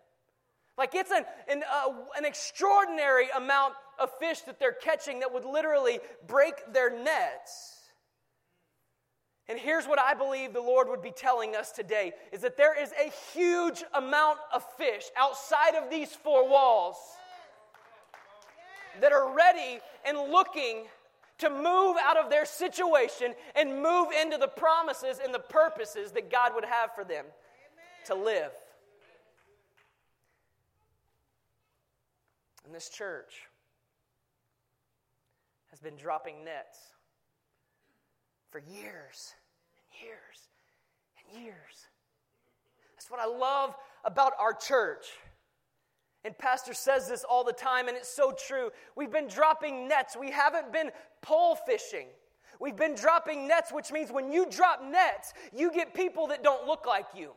[0.77, 5.45] Like it's an, an, uh, an extraordinary amount of fish that they're catching that would
[5.45, 7.73] literally break their nets.
[9.49, 12.79] And here's what I believe the Lord would be telling us today is that there
[12.79, 16.97] is a huge amount of fish outside of these four walls
[19.01, 20.85] that are ready and looking
[21.39, 26.31] to move out of their situation and move into the promises and the purposes that
[26.31, 28.05] God would have for them Amen.
[28.07, 28.51] to live.
[32.65, 33.43] And this church
[35.69, 36.79] has been dropping nets
[38.49, 39.33] for years
[39.77, 40.49] and years
[41.19, 41.87] and years.
[42.95, 45.05] That's what I love about our church.
[46.27, 48.69] And Pastor says this all the time, and it's so true.
[48.97, 52.07] We've been dropping nets, we haven't been pole fishing.
[52.59, 56.67] We've been dropping nets, which means when you drop nets, you get people that don't
[56.67, 57.31] look like you.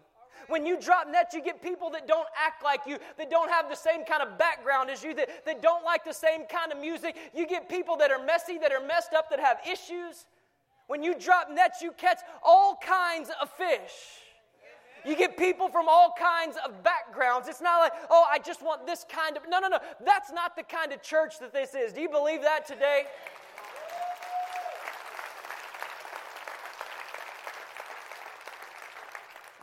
[0.49, 3.69] When you drop nets, you get people that don't act like you, that don't have
[3.69, 6.81] the same kind of background as you, that, that don't like the same kind of
[6.81, 7.15] music.
[7.33, 10.27] You get people that are messy, that are messed up, that have issues.
[10.89, 13.93] When you drop nets, you catch all kinds of fish.
[15.05, 17.49] You get people from all kinds of backgrounds.
[17.49, 19.45] It's not like, oh, I just want this kind of.
[19.49, 19.79] No, no, no.
[20.05, 21.93] That's not the kind of church that this is.
[21.93, 23.05] Do you believe that today?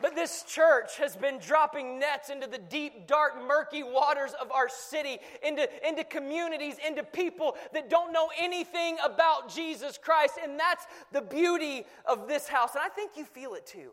[0.00, 4.68] But this church has been dropping nets into the deep, dark, murky waters of our
[4.68, 10.38] city, into, into communities, into people that don't know anything about Jesus Christ.
[10.42, 12.74] And that's the beauty of this house.
[12.74, 13.90] And I think you feel it too.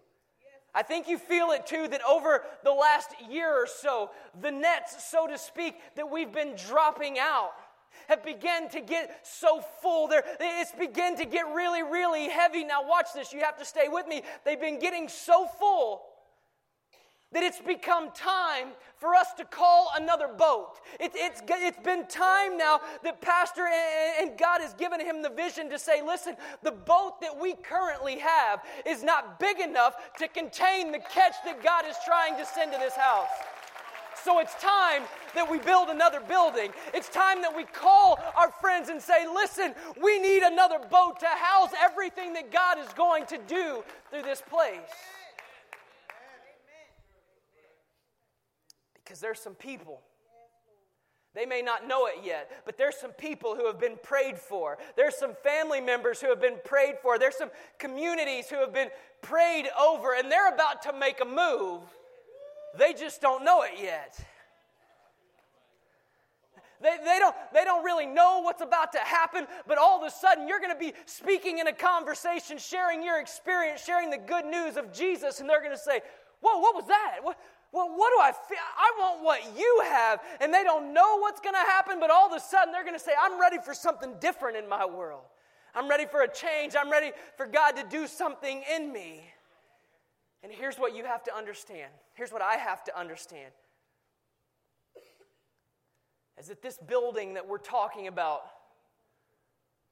[0.76, 4.12] I think you feel it too that over the last year or so,
[4.42, 7.52] the nets, so to speak, that we've been dropping out
[8.08, 10.08] have begun to get so full.
[10.08, 12.66] They're, it's begun to get really, really heavy.
[12.66, 13.32] Now, watch this.
[13.32, 14.22] You have to stay with me.
[14.44, 16.02] They've been getting so full
[17.36, 20.80] that it's become time for us to call another boat.
[21.02, 25.30] It, it's, it's been time now that Pastor and, and God has given him the
[25.30, 30.30] vision to say, listen, the boat that we currently have is not big enough to
[30.30, 33.28] contain the catch that God is trying to send to this house.
[34.24, 35.04] So it's time
[35.36, 36.72] that we build another building.
[36.94, 41.28] It's time that we call our friends and say, listen, we need another boat to
[41.28, 44.80] house everything that God is going to do through this place.
[49.06, 50.02] Because there's some people.
[51.36, 54.78] They may not know it yet, but there's some people who have been prayed for.
[54.96, 57.20] There's some family members who have been prayed for.
[57.20, 58.88] There's some communities who have been
[59.22, 61.82] prayed over, and they're about to make a move.
[62.78, 64.18] They just don't know it yet.
[66.82, 70.12] They, they, don't, they don't really know what's about to happen, but all of a
[70.12, 74.46] sudden you're going to be speaking in a conversation, sharing your experience, sharing the good
[74.46, 76.02] news of Jesus, and they're going to say,
[76.42, 77.18] Whoa, what was that?
[77.24, 77.40] What,
[77.76, 78.58] well, what do I feel?
[78.78, 80.22] I want what you have.
[80.40, 82.98] And they don't know what's going to happen, but all of a sudden they're going
[82.98, 85.24] to say, I'm ready for something different in my world.
[85.76, 86.74] I'm ready for a change.
[86.80, 89.26] I'm ready for God to do something in me.
[90.42, 91.92] And here's what you have to understand.
[92.14, 93.52] Here's what I have to understand.
[96.40, 98.44] Is that this building that we're talking about,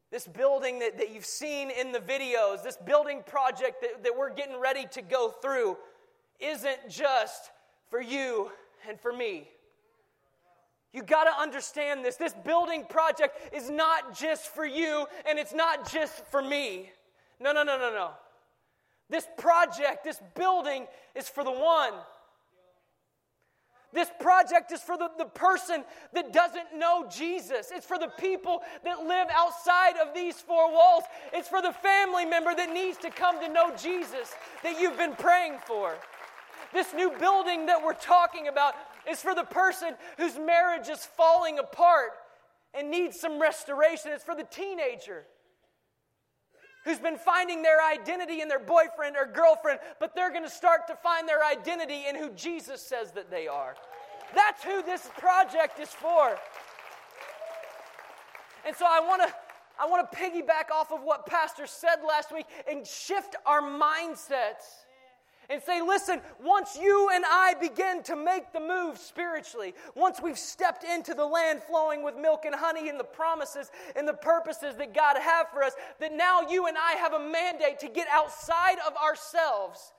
[0.09, 4.33] this building that, that you've seen in the videos, this building project that, that we're
[4.33, 5.75] getting ready to go through,
[6.39, 7.51] isn't just
[7.93, 8.49] for you
[8.89, 9.47] and for me.
[10.93, 12.15] You got to understand this.
[12.15, 16.89] This building project is not just for you and it's not just for me.
[17.39, 18.09] No, no, no, no, no.
[19.11, 21.93] This project, this building is for the one.
[23.91, 25.83] This project is for the, the person
[26.13, 27.71] that doesn't know Jesus.
[27.71, 31.03] It's for the people that live outside of these four walls.
[31.31, 34.33] It's for the family member that needs to come to know Jesus
[34.63, 35.93] that you've been praying for.
[36.73, 38.73] This new building that we're talking about
[39.09, 42.11] is for the person whose marriage is falling apart
[42.73, 44.11] and needs some restoration.
[44.11, 45.25] It's for the teenager
[46.83, 50.87] who's been finding their identity in their boyfriend or girlfriend, but they're going to start
[50.87, 53.75] to find their identity in who Jesus says that they are.
[54.35, 56.35] That's who this project is for.
[58.65, 59.33] And so I want to
[59.79, 64.82] I want to piggyback off of what pastor said last week and shift our mindsets
[65.53, 70.37] and say, listen, once you and I begin to make the move spiritually, once we've
[70.37, 74.75] stepped into the land flowing with milk and honey and the promises and the purposes
[74.77, 78.07] that God have for us, that now you and I have a mandate to get
[78.11, 79.93] outside of ourselves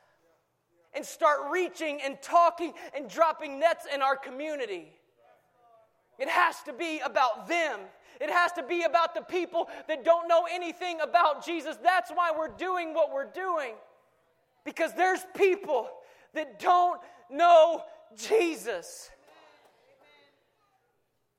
[0.92, 4.88] and start reaching and talking and dropping nets in our community.
[6.18, 7.78] It has to be about them.
[8.20, 11.76] It has to be about the people that don't know anything about Jesus.
[11.80, 13.74] That's why we're doing what we're doing.
[14.64, 15.88] Because there's people
[16.34, 17.00] that don't
[17.30, 17.82] know
[18.16, 19.10] Jesus.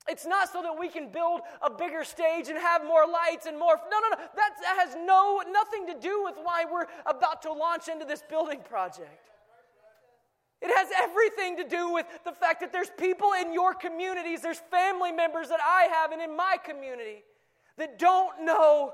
[0.08, 3.58] It's not so that we can build a bigger stage and have more lights and
[3.58, 3.76] more.
[3.90, 4.24] No, no, no.
[4.36, 8.60] That, has no nothing to do with why we're about to launch into this building
[8.68, 9.30] project.
[10.62, 14.60] It has everything to do with the fact that there's people in your communities, there's
[14.70, 17.24] family members that I have and in my community
[17.76, 18.92] that don't know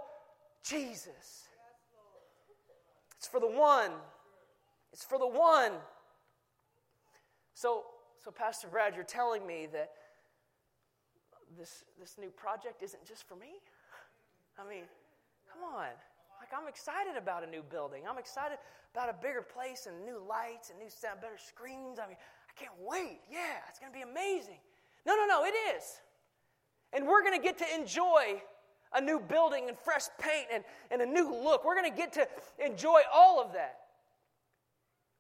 [0.64, 1.44] Jesus.
[3.18, 3.92] It's for the one.
[4.92, 5.72] It's for the one.
[7.54, 7.84] So,
[8.22, 9.90] so Pastor Brad, you're telling me that
[11.58, 13.60] this, this new project isn't just for me?
[14.58, 14.84] I mean,
[15.52, 15.88] come on.
[16.40, 18.02] Like, I'm excited about a new building.
[18.08, 18.58] I'm excited
[18.94, 21.98] about a bigger place and new lights and new sound, better screens.
[21.98, 22.16] I mean,
[22.48, 23.20] I can't wait.
[23.30, 24.58] Yeah, it's going to be amazing.
[25.06, 26.00] No, no, no, it is.
[26.92, 28.42] And we're going to get to enjoy
[28.94, 31.64] a new building and fresh paint and, and a new look.
[31.64, 32.28] We're going to get to
[32.58, 33.81] enjoy all of that.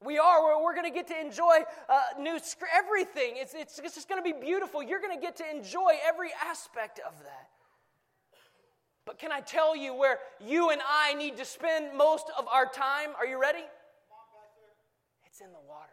[0.04, 0.42] We are.
[0.42, 2.38] We're, we're going to get to enjoy uh, new
[2.76, 3.34] everything.
[3.36, 4.82] It's, it's, it's just going to be beautiful.
[4.82, 7.48] You're going to get to enjoy every aspect of that.
[9.04, 12.66] But can I tell you where you and I need to spend most of our
[12.66, 13.10] time?
[13.18, 13.64] Are you ready?
[15.26, 15.88] It's in the water.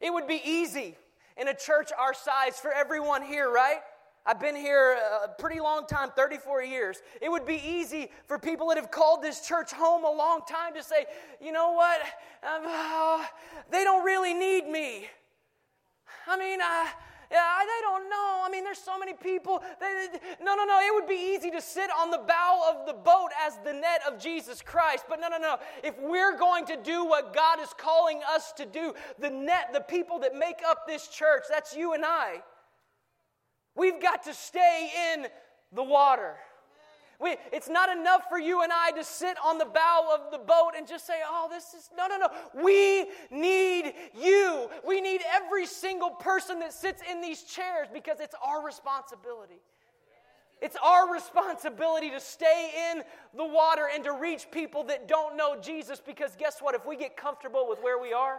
[0.00, 0.96] It would be easy
[1.36, 3.78] in a church our size for everyone here, right?
[4.24, 7.02] I've been here a pretty long time 34 years.
[7.20, 10.74] It would be easy for people that have called this church home a long time
[10.74, 11.06] to say,
[11.40, 12.00] you know what?
[12.44, 13.24] Um, uh,
[13.70, 15.08] they don't really need me.
[16.28, 16.86] I mean, uh,
[17.32, 18.42] yeah, they don't know.
[18.44, 19.60] I mean, there's so many people.
[19.80, 20.06] They,
[20.40, 20.78] no, no, no.
[20.80, 24.02] It would be easy to sit on the bow of the boat as the net
[24.06, 25.06] of Jesus Christ.
[25.08, 25.56] But no, no, no.
[25.82, 29.80] If we're going to do what God is calling us to do, the net, the
[29.80, 32.42] people that make up this church, that's you and I.
[33.74, 35.26] We've got to stay in
[35.72, 36.34] the water.
[37.22, 40.38] We, it's not enough for you and I to sit on the bow of the
[40.38, 41.88] boat and just say, oh, this is.
[41.96, 42.28] No, no, no.
[42.60, 44.68] We need you.
[44.84, 49.60] We need every single person that sits in these chairs because it's our responsibility.
[50.60, 53.02] It's our responsibility to stay in
[53.36, 56.74] the water and to reach people that don't know Jesus because guess what?
[56.74, 58.38] If we get comfortable with where we are,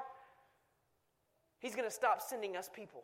[1.59, 3.03] He's going to stop sending us people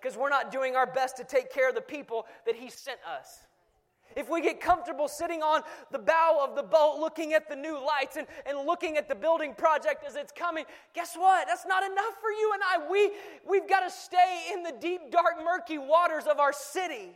[0.00, 2.98] because we're not doing our best to take care of the people that He sent
[3.18, 3.46] us.
[4.16, 7.74] If we get comfortable sitting on the bow of the boat looking at the new
[7.74, 11.46] lights and, and looking at the building project as it's coming, guess what?
[11.46, 12.90] That's not enough for you and I.
[12.90, 13.10] We,
[13.46, 17.10] we've got to stay in the deep, dark, murky waters of our city,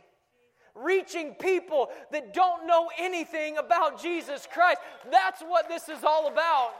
[0.75, 4.79] reaching people that don't know anything about Jesus Christ.
[5.09, 6.73] That's what this is all about.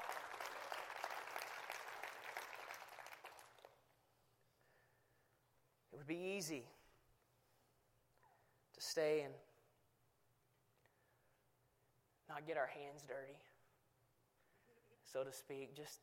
[5.94, 6.64] It would be easy
[8.74, 9.34] to stay and
[12.28, 13.38] not get our hands dirty,
[15.06, 15.74] so to speak.
[15.74, 16.00] Just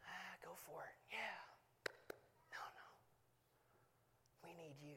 [0.00, 0.96] ah, go for it.
[1.12, 1.92] Yeah.
[2.50, 4.48] No, no.
[4.48, 4.96] We need you.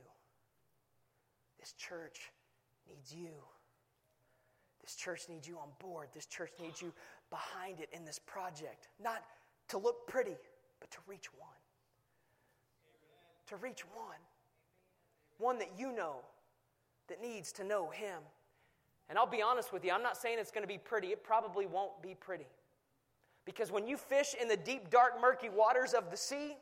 [1.59, 2.31] This church
[2.87, 3.35] needs you.
[4.81, 6.07] This church needs you on board.
[6.13, 6.93] This church needs you
[7.29, 8.87] behind it in this project.
[9.03, 9.21] Not
[9.67, 10.37] to look pretty,
[10.79, 11.49] but to reach one.
[13.47, 14.21] To reach one.
[15.37, 16.17] One that you know
[17.07, 18.19] that needs to know Him.
[19.09, 21.07] And I'll be honest with you, I'm not saying it's going to be pretty.
[21.07, 22.47] It probably won't be pretty.
[23.45, 26.57] Because when you fish in the deep, dark, murky waters of the sea,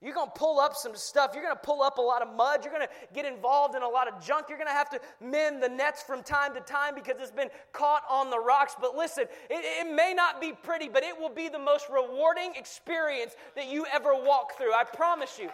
[0.00, 1.32] you're going to pull up some stuff.
[1.34, 2.60] You're going to pull up a lot of mud.
[2.62, 4.46] You're going to get involved in a lot of junk.
[4.48, 7.50] You're going to have to mend the nets from time to time because it's been
[7.72, 8.76] caught on the rocks.
[8.80, 12.52] But listen, it, it may not be pretty, but it will be the most rewarding
[12.54, 14.72] experience that you ever walk through.
[14.72, 15.50] I promise you.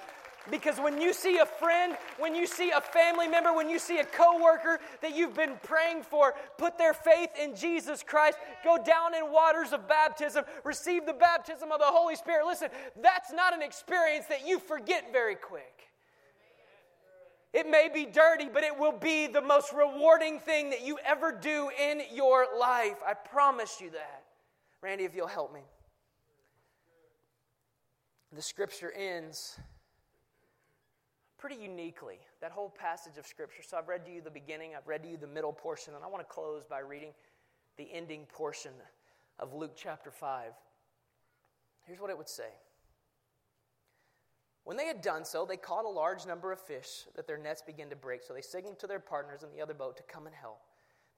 [0.51, 3.99] Because when you see a friend, when you see a family member, when you see
[3.99, 9.14] a coworker that you've been praying for, put their faith in Jesus Christ, go down
[9.14, 12.47] in waters of baptism, receive the baptism of the Holy Spirit.
[12.47, 12.68] Listen,
[13.03, 15.88] that's not an experience that you forget very quick.
[17.55, 21.32] It may be dirty, but it will be the most rewarding thing that you ever
[21.32, 22.97] do in your life.
[23.07, 24.24] I promise you that.
[24.82, 25.61] Randy, if you'll help me.
[28.32, 29.57] The scripture ends
[31.45, 33.62] pretty uniquely, that whole passage of Scripture.
[33.62, 36.03] So I've read to you the beginning, I've read to you the middle portion, and
[36.03, 37.11] I want to close by reading
[37.76, 38.72] the ending portion.
[39.38, 40.53] of Luke chapter 5.
[41.86, 42.49] Here's what it would say.
[44.62, 47.61] When they had done so, they caught a large number of fish that their nets
[47.61, 48.22] began to break.
[48.22, 50.62] So they signaled to their partners in the other boat to come and help.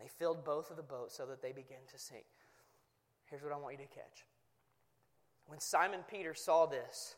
[0.01, 2.25] They filled both of the boats so that they began to sink.
[3.27, 4.27] Here's what I want you to catch.
[5.47, 7.15] When Simon Peter saw this,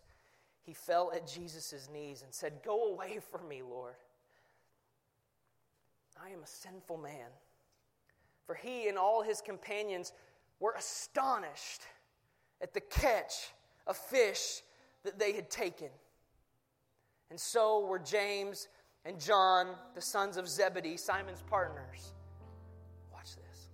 [0.69, 3.95] he fell at Jesus' knees and said, Go away from me, Lord.
[6.23, 7.31] I am a sinful man.
[8.45, 10.13] For he and all his companions
[10.61, 11.81] were astonished
[12.61, 13.33] at the catch
[13.87, 14.61] of fish
[15.05, 15.89] that they had taken.
[17.31, 18.69] And so were James
[19.07, 22.13] and John, the sons of Zebedee, Simon's partners.
[23.11, 23.69] Watch this.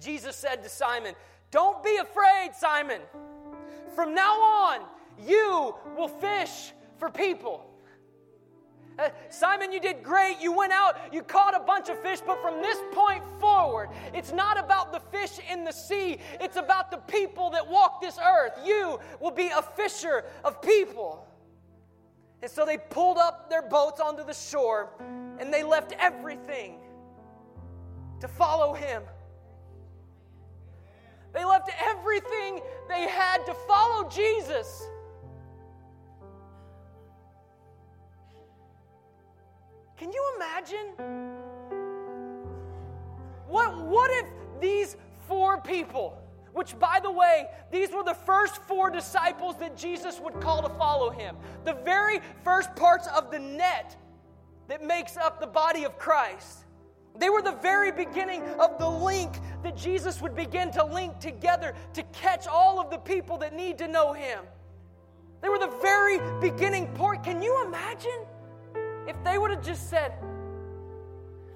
[0.00, 1.14] Jesus said to Simon,
[1.50, 3.02] Don't be afraid, Simon.
[3.94, 4.80] From now on,
[5.26, 7.64] you will fish for people.
[8.98, 10.38] Uh, Simon, you did great.
[10.40, 14.32] You went out, you caught a bunch of fish, but from this point forward, it's
[14.32, 18.58] not about the fish in the sea, it's about the people that walk this earth.
[18.64, 21.24] You will be a fisher of people.
[22.42, 24.90] And so they pulled up their boats onto the shore
[25.38, 26.80] and they left everything
[28.20, 29.02] to follow him.
[31.32, 34.88] They left everything they had to follow Jesus.
[39.98, 40.94] Can you imagine?
[43.48, 44.26] What, what if
[44.60, 44.96] these
[45.26, 46.22] four people,
[46.52, 50.68] which, by the way, these were the first four disciples that Jesus would call to
[50.76, 53.96] follow him, the very first parts of the net
[54.68, 56.64] that makes up the body of Christ.
[57.18, 59.32] They were the very beginning of the link
[59.64, 63.78] that Jesus would begin to link together to catch all of the people that need
[63.78, 64.44] to know him.
[65.40, 67.24] They were the very beginning point.
[67.24, 68.26] Can you imagine?
[69.08, 70.12] If they would have just said,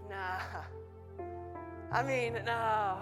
[0.09, 0.41] nah,
[1.93, 2.97] I mean, no,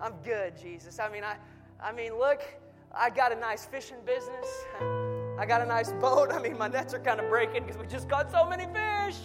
[0.00, 0.98] I'm good, Jesus.
[0.98, 1.36] I mean, I,
[1.80, 2.42] I mean, look,
[2.92, 4.48] I got a nice fishing business.
[5.38, 6.32] I got a nice boat.
[6.32, 9.18] I mean, my nets are kind of breaking because we just caught so many fish.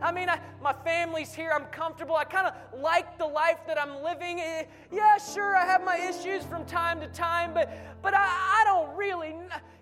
[0.00, 1.52] I mean, I, my family's here.
[1.54, 2.16] I'm comfortable.
[2.16, 4.40] I kind of like the life that I'm living.
[4.40, 7.70] Eh, yeah, sure, I have my issues from time to time, but,
[8.00, 9.34] but I, I don't really.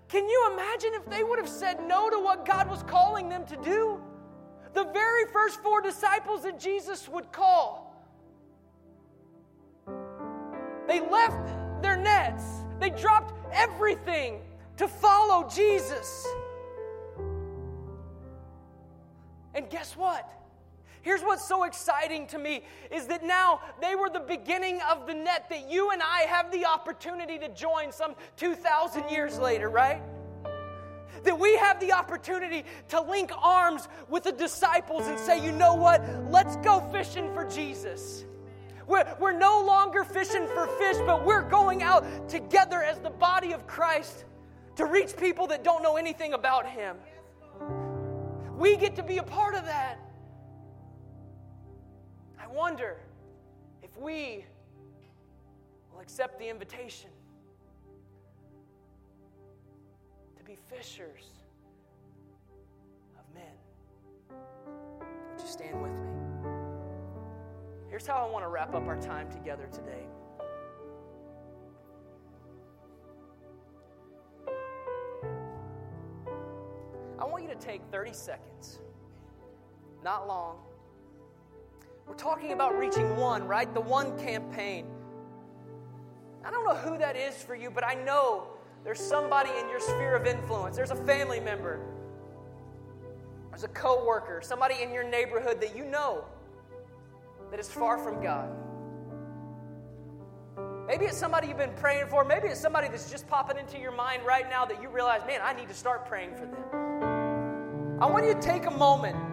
[0.09, 3.45] Can you imagine if they would have said no to what God was calling them
[3.45, 4.01] to do?
[4.73, 7.95] The very first four disciples that Jesus would call.
[10.87, 12.43] They left their nets,
[12.79, 14.41] they dropped everything
[14.77, 16.27] to follow Jesus.
[19.53, 20.38] And guess what?
[21.01, 25.13] Here's what's so exciting to me is that now they were the beginning of the
[25.13, 30.01] net that you and I have the opportunity to join some 2,000 years later, right?
[31.23, 35.73] That we have the opportunity to link arms with the disciples and say, you know
[35.73, 36.03] what?
[36.29, 38.25] Let's go fishing for Jesus.
[38.85, 43.53] We're, we're no longer fishing for fish, but we're going out together as the body
[43.53, 44.25] of Christ
[44.75, 46.97] to reach people that don't know anything about Him.
[48.57, 49.99] We get to be a part of that
[52.53, 52.97] wonder
[53.83, 54.45] if we
[55.91, 57.09] will accept the invitation
[60.37, 61.25] to be fishers
[63.17, 64.37] of men.
[65.31, 66.09] Would you stand with me?
[67.89, 70.05] Here's how I want to wrap up our time together today.
[77.19, 78.79] I want you to take 30 seconds,
[80.03, 80.59] not long
[82.09, 83.71] we're talking about reaching one, right?
[83.71, 84.87] The one campaign.
[86.43, 88.47] I don't know who that is for you, but I know
[88.83, 90.75] there's somebody in your sphere of influence.
[90.75, 91.79] There's a family member.
[93.51, 96.25] There's a coworker, somebody in your neighborhood that you know
[97.51, 98.49] that is far from God.
[100.87, 102.23] Maybe it's somebody you've been praying for.
[102.25, 105.41] Maybe it's somebody that's just popping into your mind right now that you realize, man,
[105.43, 107.99] I need to start praying for them.
[108.01, 109.28] I want you to take a moment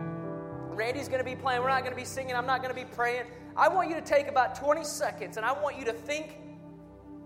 [0.76, 1.62] Randy's going to be playing.
[1.62, 2.34] We're not going to be singing.
[2.34, 3.24] I'm not going to be praying.
[3.56, 6.38] I want you to take about 20 seconds and I want you to think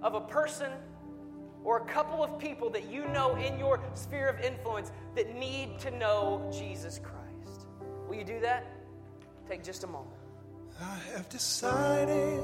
[0.02, 0.70] of a person
[1.64, 5.78] or a couple of people that you know in your sphere of influence that need
[5.80, 7.66] to know Jesus Christ.
[8.08, 8.66] Will you do that?
[9.48, 10.10] Take just a moment.
[10.80, 12.40] I have decided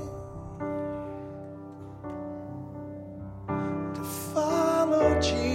[3.95, 4.05] to
[4.35, 5.46] follow Jesus.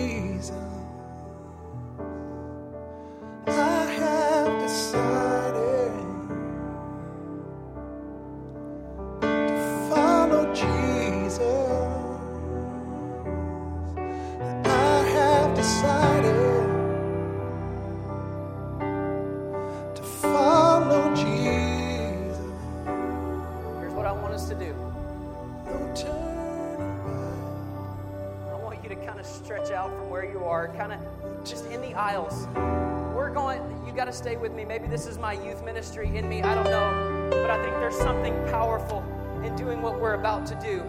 [35.31, 36.43] My youth ministry in me.
[36.43, 37.29] I don't know.
[37.31, 39.01] But I think there's something powerful
[39.45, 40.83] in doing what we're about to do.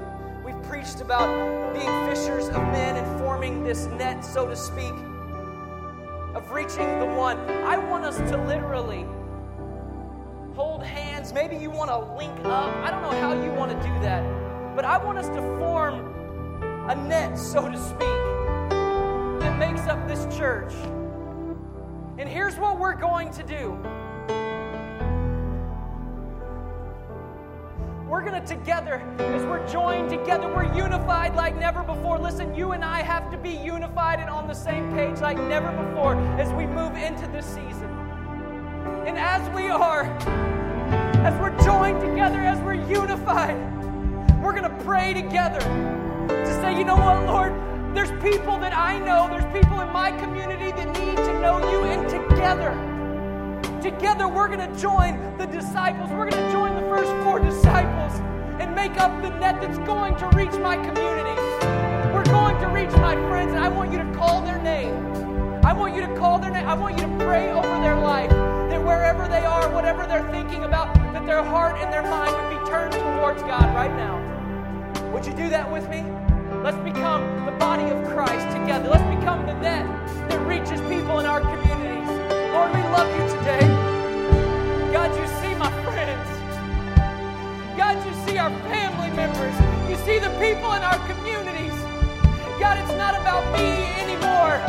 [0.44, 4.94] We've preached about being fishers of men and forming this net, so to speak,
[6.34, 7.38] of reaching the one.
[7.38, 9.06] I want us to literally
[10.56, 11.32] hold hands.
[11.32, 12.74] Maybe you want to link up.
[12.78, 14.24] I don't know how you want to do that.
[14.74, 16.58] But I want us to form
[16.90, 18.70] a net, so to speak,
[19.40, 20.72] that makes up this church.
[22.18, 23.78] And here's what we're going to do.
[28.08, 32.18] We're going to together, as we're joined together, we're unified like never before.
[32.18, 35.70] Listen, you and I have to be unified and on the same page like never
[35.72, 37.88] before as we move into this season.
[39.06, 40.04] And as we are,
[41.24, 43.56] as we're joined together, as we're unified,
[44.42, 45.60] we're going to pray together
[46.28, 47.52] to say, you know what, Lord?
[47.96, 51.84] There's people that I know, there's people in my community that need to know you,
[51.84, 52.70] and together,
[53.82, 56.08] together we're going to join the disciples.
[56.10, 58.20] We're going to join the first four disciples
[58.60, 61.34] and make up the net that's going to reach my community.
[62.14, 64.94] We're going to reach my friends, and I want you to call their name.
[65.64, 66.68] I want you to call their name.
[66.68, 70.62] I want you to pray over their life that wherever they are, whatever they're thinking
[70.62, 74.20] about, that their heart and their mind would be turned towards God right now.
[75.12, 76.04] Would you do that with me?
[76.62, 78.90] Let's become the body of Christ together.
[78.90, 79.86] Let's become the net
[80.28, 82.01] that reaches people in our communities.
[82.62, 83.66] Lord, we love you today.
[84.92, 86.28] God, you see my friends.
[87.76, 89.56] God, you see our family members.
[89.90, 91.74] You see the people in our communities.
[92.62, 93.66] God, it's not about me
[94.04, 94.62] anymore.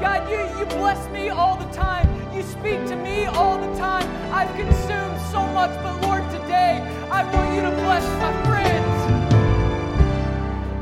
[0.00, 2.06] God, you, you bless me all the time.
[2.32, 4.06] You speak to me all the time.
[4.32, 6.78] I've consumed so much, but Lord, today
[7.10, 9.26] I want you to bless my friends.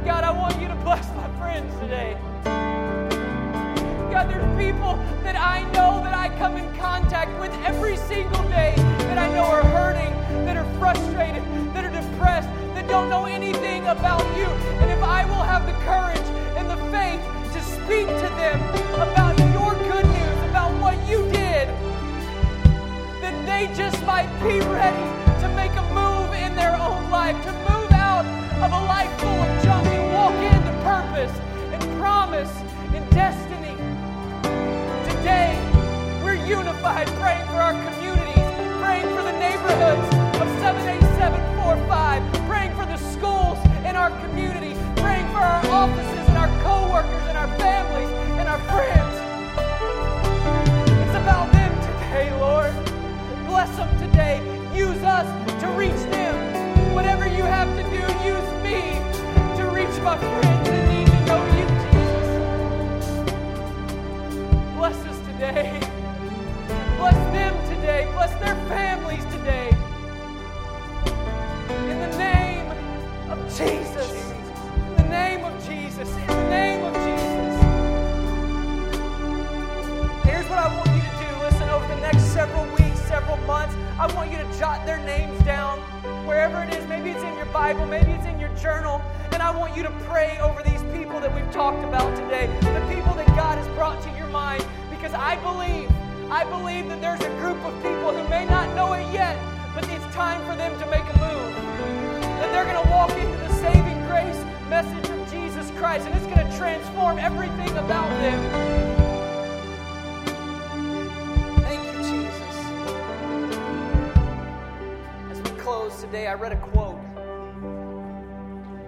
[0.04, 2.18] God, I want you to bless my friends today.
[4.18, 8.74] God, there's people that I know that I come in contact with every single day
[9.06, 10.10] that I know are hurting,
[10.44, 11.40] that are frustrated,
[11.72, 14.50] that are depressed, that don't know anything about you.
[14.82, 16.26] And if I will have the courage
[16.58, 17.22] and the faith
[17.54, 18.58] to speak to them
[18.98, 21.70] about your good news, about what you did,
[23.22, 25.06] then they just might be ready
[25.42, 28.26] to make a move in their own life, to move out
[28.66, 31.34] of a life full of junk and walk into purpose
[31.70, 32.50] and promise
[32.92, 33.57] and destiny.
[35.28, 35.60] Today,
[36.24, 38.48] we're unified, praying for our communities,
[38.80, 40.08] praying for the neighborhoods
[40.40, 46.48] of 78745, praying for the schools in our community, praying for our offices and our
[46.64, 48.08] co-workers and our families
[48.40, 49.16] and our friends.
[51.04, 52.72] It's about them today, Lord.
[53.44, 54.40] Bless them today.
[54.74, 55.28] Use us
[55.60, 56.94] to reach them.
[56.94, 58.96] Whatever you have to do, use me
[59.60, 61.07] to reach my friends that need
[65.38, 65.78] today.
[66.98, 68.10] Bless them today.
[68.12, 69.70] Bless their families today.
[71.88, 72.66] In the name
[73.30, 74.32] of Jesus.
[74.88, 76.08] In the name of Jesus.
[76.10, 77.54] In the name of Jesus.
[80.24, 81.30] Here's what I want you to do.
[81.44, 85.40] Listen, over the next several weeks, several months, I want you to jot their names
[85.44, 85.78] down
[86.26, 86.84] wherever it is.
[86.88, 89.00] Maybe it's in your Bible, maybe it's in your journal.
[89.30, 92.92] And I want you to pray over these people that we've talked about today, the
[92.92, 94.64] people that God has brought to your mind,
[94.98, 95.88] because I believe,
[96.28, 99.38] I believe that there's a group of people who may not know it yet,
[99.72, 101.54] but it's time for them to make a move.
[102.42, 106.26] That they're going to walk into the saving grace message of Jesus Christ, and it's
[106.26, 108.40] going to transform everything about them.
[111.62, 112.56] Thank you, Jesus.
[115.30, 117.00] As we close today, I read a quote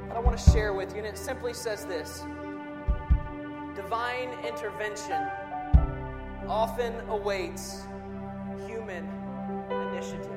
[0.08, 2.24] that I want to share with you, and it simply says this
[3.76, 5.28] Divine intervention
[6.50, 7.84] often awaits
[8.66, 9.08] human
[9.70, 10.36] initiative.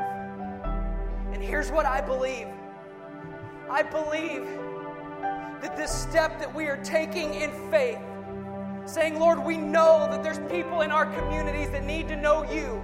[1.31, 2.47] And here's what I believe
[3.67, 4.45] I believe
[5.63, 7.97] that this step that we are taking in faith,
[8.85, 12.79] saying, Lord, we know that there's people in our communities that need to know you.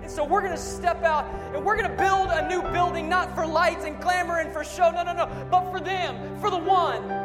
[0.00, 3.10] And so we're going to step out and we're going to build a new building,
[3.10, 6.48] not for lights and glamour and for show, no, no, no, but for them, for
[6.48, 7.21] the one.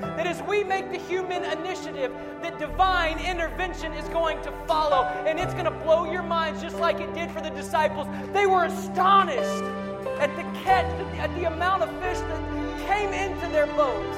[0.00, 5.04] That as we make the human initiative, that divine intervention is going to follow.
[5.26, 8.06] And it's going to blow your minds just like it did for the disciples.
[8.32, 9.64] They were astonished
[10.20, 10.86] at the catch,
[11.18, 14.16] at the amount of fish that came into their boats.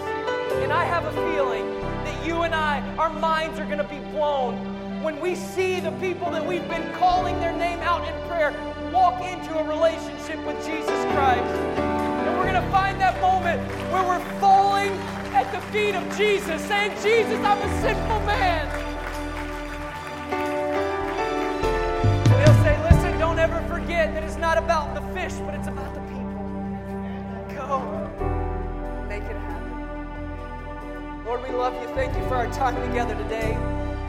[0.62, 3.98] And I have a feeling that you and I, our minds are going to be
[4.10, 4.54] blown
[5.02, 8.52] when we see the people that we've been calling their name out in prayer
[8.92, 11.54] walk into a relationship with Jesus Christ.
[11.78, 13.60] And we're going to find that moment
[13.90, 14.92] where we're falling
[15.40, 18.68] at the feet of Jesus, saying, Jesus, I'm a sinful man.
[22.28, 25.66] And he'll say, Listen, don't ever forget that it's not about the fish, but it's
[25.66, 26.44] about the people.
[27.56, 27.80] Go,
[29.08, 31.24] make it happen.
[31.24, 31.88] Lord, we love you.
[31.94, 33.54] Thank you for our time together today.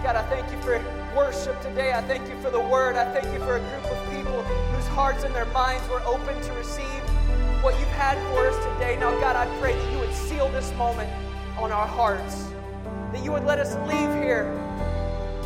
[0.03, 0.83] God, I thank you for
[1.15, 1.93] worship today.
[1.93, 2.97] I thank you for the word.
[2.97, 6.41] I thank you for a group of people whose hearts and their minds were open
[6.41, 7.10] to receive
[7.61, 8.97] what you've had for us today.
[8.99, 11.09] Now, God, I pray that you would seal this moment
[11.57, 12.47] on our hearts,
[13.13, 14.51] that you would let us leave here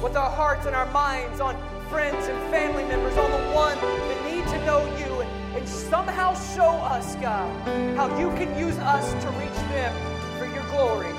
[0.01, 1.55] with our hearts and our minds on
[1.89, 6.33] friends and family members, on the one that need to know you, and, and somehow
[6.55, 7.51] show us, God,
[7.97, 9.93] how you can use us to reach them
[10.39, 11.11] for your glory.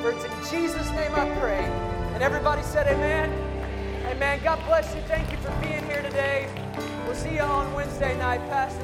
[0.00, 1.64] For it's in Jesus' name I pray.
[2.14, 3.30] And everybody said, Amen.
[4.06, 4.40] Amen.
[4.42, 5.02] God bless you.
[5.02, 6.48] Thank you for being here today.
[7.04, 8.40] We'll see you on Wednesday night.
[8.48, 8.82] Pastor